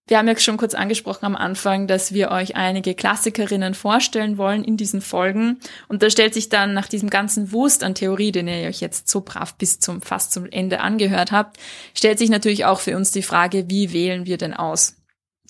[0.08, 4.64] wir haben ja schon kurz angesprochen am Anfang, dass wir euch einige Klassikerinnen vorstellen wollen
[4.64, 5.60] in diesen Folgen.
[5.88, 9.10] Und da stellt sich dann nach diesem ganzen Wust an Theorie, den ihr euch jetzt
[9.10, 11.58] so brav bis zum, fast zum Ende angehört habt,
[11.96, 14.96] stellt sich natürlich auch für uns die Frage, wie wählen wir denn aus?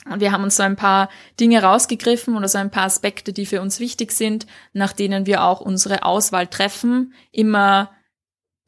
[0.09, 3.45] Und wir haben uns so ein paar Dinge rausgegriffen oder so ein paar Aspekte, die
[3.45, 7.13] für uns wichtig sind, nach denen wir auch unsere Auswahl treffen.
[7.31, 7.91] Immer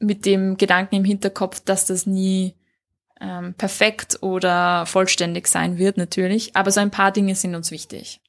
[0.00, 2.57] mit dem Gedanken im Hinterkopf, dass das nie
[3.20, 6.54] ähm, perfekt oder vollständig sein wird, natürlich.
[6.56, 8.20] Aber so ein paar Dinge sind uns wichtig.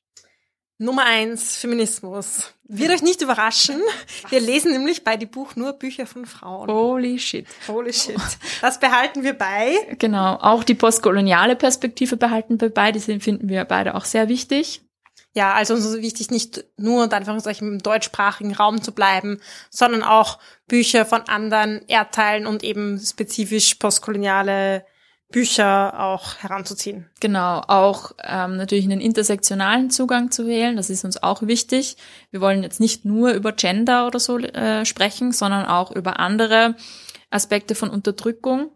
[0.81, 2.53] Nummer eins, Feminismus.
[2.63, 3.81] Wird euch nicht überraschen.
[4.29, 6.69] Wir lesen nämlich bei die Buch nur Bücher von Frauen.
[6.69, 7.45] Holy shit.
[7.67, 8.15] Holy shit.
[8.61, 9.73] Das behalten wir bei.
[9.97, 10.35] Genau.
[10.35, 12.93] Auch die postkoloniale Perspektive behalten wir bei.
[12.93, 14.81] Die finden wir beide auch sehr wichtig.
[15.33, 20.03] Ja, also uns ist wichtig, nicht nur und Anführungszeichen im deutschsprachigen Raum zu bleiben, sondern
[20.03, 24.85] auch Bücher von anderen Erdteilen und eben spezifisch postkoloniale
[25.31, 27.07] Bücher auch heranzuziehen.
[27.19, 31.97] Genau, auch ähm, natürlich einen intersektionalen Zugang zu wählen, das ist uns auch wichtig.
[32.31, 36.75] Wir wollen jetzt nicht nur über Gender oder so äh, sprechen, sondern auch über andere
[37.29, 38.71] Aspekte von Unterdrückung.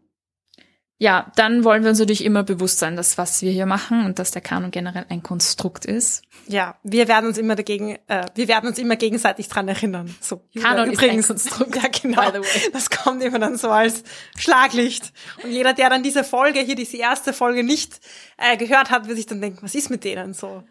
[1.03, 4.19] Ja, dann wollen wir uns natürlich immer bewusst sein, dass was wir hier machen und
[4.19, 6.23] dass der Kanon generell ein Konstrukt ist.
[6.47, 10.15] Ja, wir werden uns immer dagegen, äh, wir werden uns immer gegenseitig dran erinnern.
[10.21, 11.75] So, Kanon übrigens, ist ein Konstrukt.
[11.83, 12.45] Ja, genau.
[12.71, 14.05] Das kommt immer dann so als
[14.37, 15.11] Schlaglicht.
[15.43, 17.99] Und jeder, der dann diese Folge hier, diese erste Folge nicht
[18.37, 20.63] äh, gehört hat, wird sich dann denken, was ist mit denen so?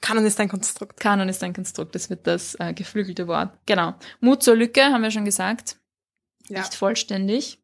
[0.00, 1.00] Kanon ist ein Konstrukt.
[1.00, 3.58] Kanon ist ein Konstrukt, das wird das äh, geflügelte Wort.
[3.66, 3.94] Genau.
[4.20, 5.78] Mut zur Lücke, haben wir schon gesagt.
[6.46, 6.60] Ja.
[6.60, 7.58] Nicht vollständig.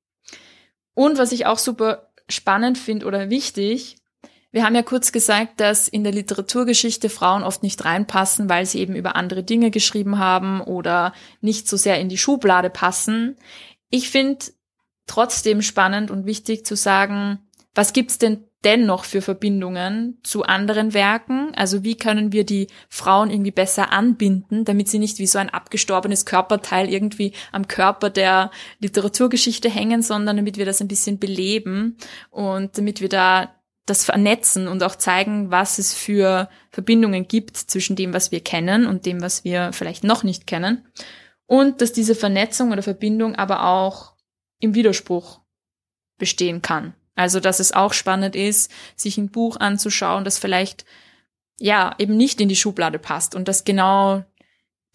[1.00, 3.96] Und was ich auch super spannend finde oder wichtig,
[4.52, 8.80] wir haben ja kurz gesagt, dass in der Literaturgeschichte Frauen oft nicht reinpassen, weil sie
[8.80, 13.38] eben über andere Dinge geschrieben haben oder nicht so sehr in die Schublade passen.
[13.88, 14.44] Ich finde
[15.06, 21.52] trotzdem spannend und wichtig zu sagen, was gibt's denn dennoch für Verbindungen zu anderen Werken?
[21.54, 25.50] Also wie können wir die Frauen irgendwie besser anbinden, damit sie nicht wie so ein
[25.50, 28.50] abgestorbenes Körperteil irgendwie am Körper der
[28.80, 31.96] Literaturgeschichte hängen, sondern damit wir das ein bisschen beleben
[32.30, 33.54] und damit wir da
[33.86, 38.86] das vernetzen und auch zeigen, was es für Verbindungen gibt zwischen dem, was wir kennen
[38.86, 40.86] und dem, was wir vielleicht noch nicht kennen.
[41.46, 44.14] Und dass diese Vernetzung oder Verbindung aber auch
[44.60, 45.40] im Widerspruch
[46.18, 46.94] bestehen kann.
[47.20, 50.86] Also, dass es auch spannend ist, sich ein Buch anzuschauen, das vielleicht,
[51.58, 54.24] ja, eben nicht in die Schublade passt und dass genau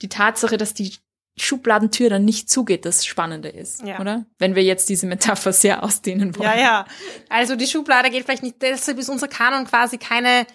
[0.02, 0.96] die Tatsache, dass die
[1.38, 4.00] Schubladentür dann nicht zugeht, das Spannende ist, Ja.
[4.00, 4.26] oder?
[4.40, 6.50] Wenn wir jetzt diese Metapher sehr ausdehnen wollen.
[6.50, 6.86] Ja, ja.
[7.30, 10.48] Also die Schublade geht vielleicht nicht, deshalb ist unser Kanon quasi keine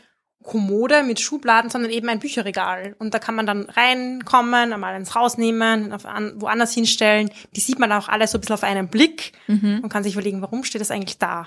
[0.42, 2.96] Kommode mit Schubladen, sondern eben ein Bücherregal.
[2.98, 7.30] Und da kann man dann reinkommen, einmal eins rausnehmen, auf an, woanders hinstellen.
[7.54, 9.80] Die sieht man auch alle so ein bisschen auf einen Blick Mhm.
[9.82, 11.46] und kann sich überlegen, warum steht das eigentlich da?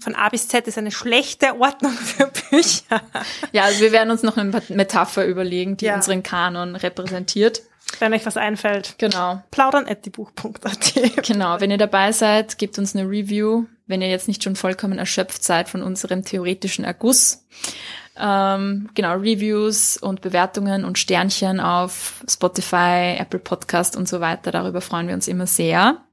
[0.00, 3.00] Von A bis Z ist eine schlechte Ordnung für Bücher.
[3.52, 5.94] Ja, also wir werden uns noch eine Metapher überlegen, die Ja.
[5.96, 7.62] unseren Kanon repräsentiert.
[8.00, 8.96] Wenn euch was einfällt.
[8.98, 9.42] Genau.
[9.52, 10.94] Plaudern at diebuch.at.
[11.26, 14.98] Genau, wenn ihr dabei seid, gebt uns eine Review, wenn ihr jetzt nicht schon vollkommen
[14.98, 17.44] erschöpft seid von unserem theoretischen Erguss.
[18.18, 24.50] Ähm, genau, Reviews und Bewertungen und Sternchen auf Spotify, Apple Podcast und so weiter.
[24.50, 26.04] Darüber freuen wir uns immer sehr.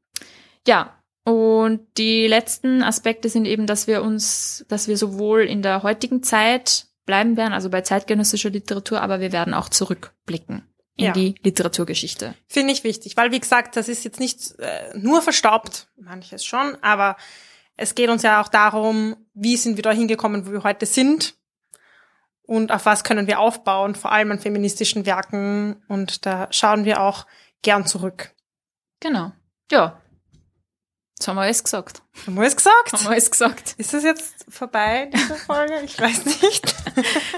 [0.67, 5.83] Ja, und die letzten Aspekte sind eben, dass wir uns, dass wir sowohl in der
[5.83, 10.63] heutigen Zeit bleiben werden, also bei zeitgenössischer Literatur, aber wir werden auch zurückblicken
[10.95, 11.11] in Ja.
[11.13, 12.35] die Literaturgeschichte.
[12.47, 16.77] Finde ich wichtig, weil wie gesagt, das ist jetzt nicht äh, nur verstaubt, manches schon,
[16.81, 17.15] aber
[17.75, 21.35] es geht uns ja auch darum, wie sind wir da hingekommen, wo wir heute sind
[22.45, 27.01] und auf was können wir aufbauen, vor allem an feministischen Werken und da schauen wir
[27.01, 27.25] auch
[27.61, 28.31] gern zurück.
[28.99, 29.31] Genau.
[29.71, 29.99] Ja.
[31.17, 32.01] Jetzt haben wir alles gesagt.
[32.25, 32.91] Haben wir es gesagt?
[32.91, 33.75] Haben wir alles gesagt.
[33.77, 35.79] Ist das jetzt vorbei, diese Folge?
[35.85, 36.75] Ich weiß nicht.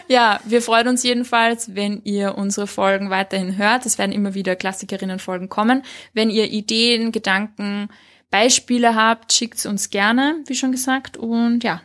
[0.08, 3.86] Ja, wir freuen uns jedenfalls, wenn ihr unsere Folgen weiterhin hört.
[3.86, 5.84] Es werden immer wieder Klassikerinnen-Folgen kommen.
[6.14, 7.90] Wenn ihr Ideen, Gedanken,
[8.30, 11.18] Beispiele habt, schickt uns gerne, wie schon gesagt.
[11.18, 11.82] Und ja,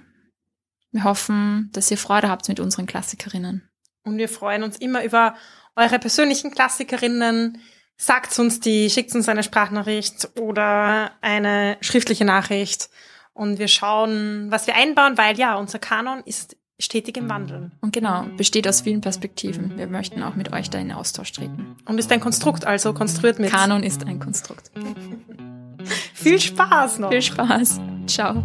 [0.92, 3.68] wir hoffen, dass ihr Freude habt mit unseren Klassikerinnen.
[4.04, 5.34] Und wir freuen uns immer über
[5.76, 7.58] eure persönlichen Klassikerinnen.
[7.96, 12.88] Sagt uns die, schickt uns eine Sprachnachricht oder eine schriftliche Nachricht.
[13.32, 17.70] Und wir schauen, was wir einbauen, weil ja, unser Kanon ist stetig im Wandel.
[17.80, 19.76] Und genau, besteht aus vielen Perspektiven.
[19.76, 21.76] Wir möchten auch mit euch da in Austausch treten.
[21.84, 23.50] Und ist ein Konstrukt, also konstruiert mit.
[23.50, 24.70] Kanon ist ein Konstrukt.
[26.14, 27.10] Viel Spaß noch.
[27.10, 27.80] Viel Spaß.
[28.06, 28.44] Ciao.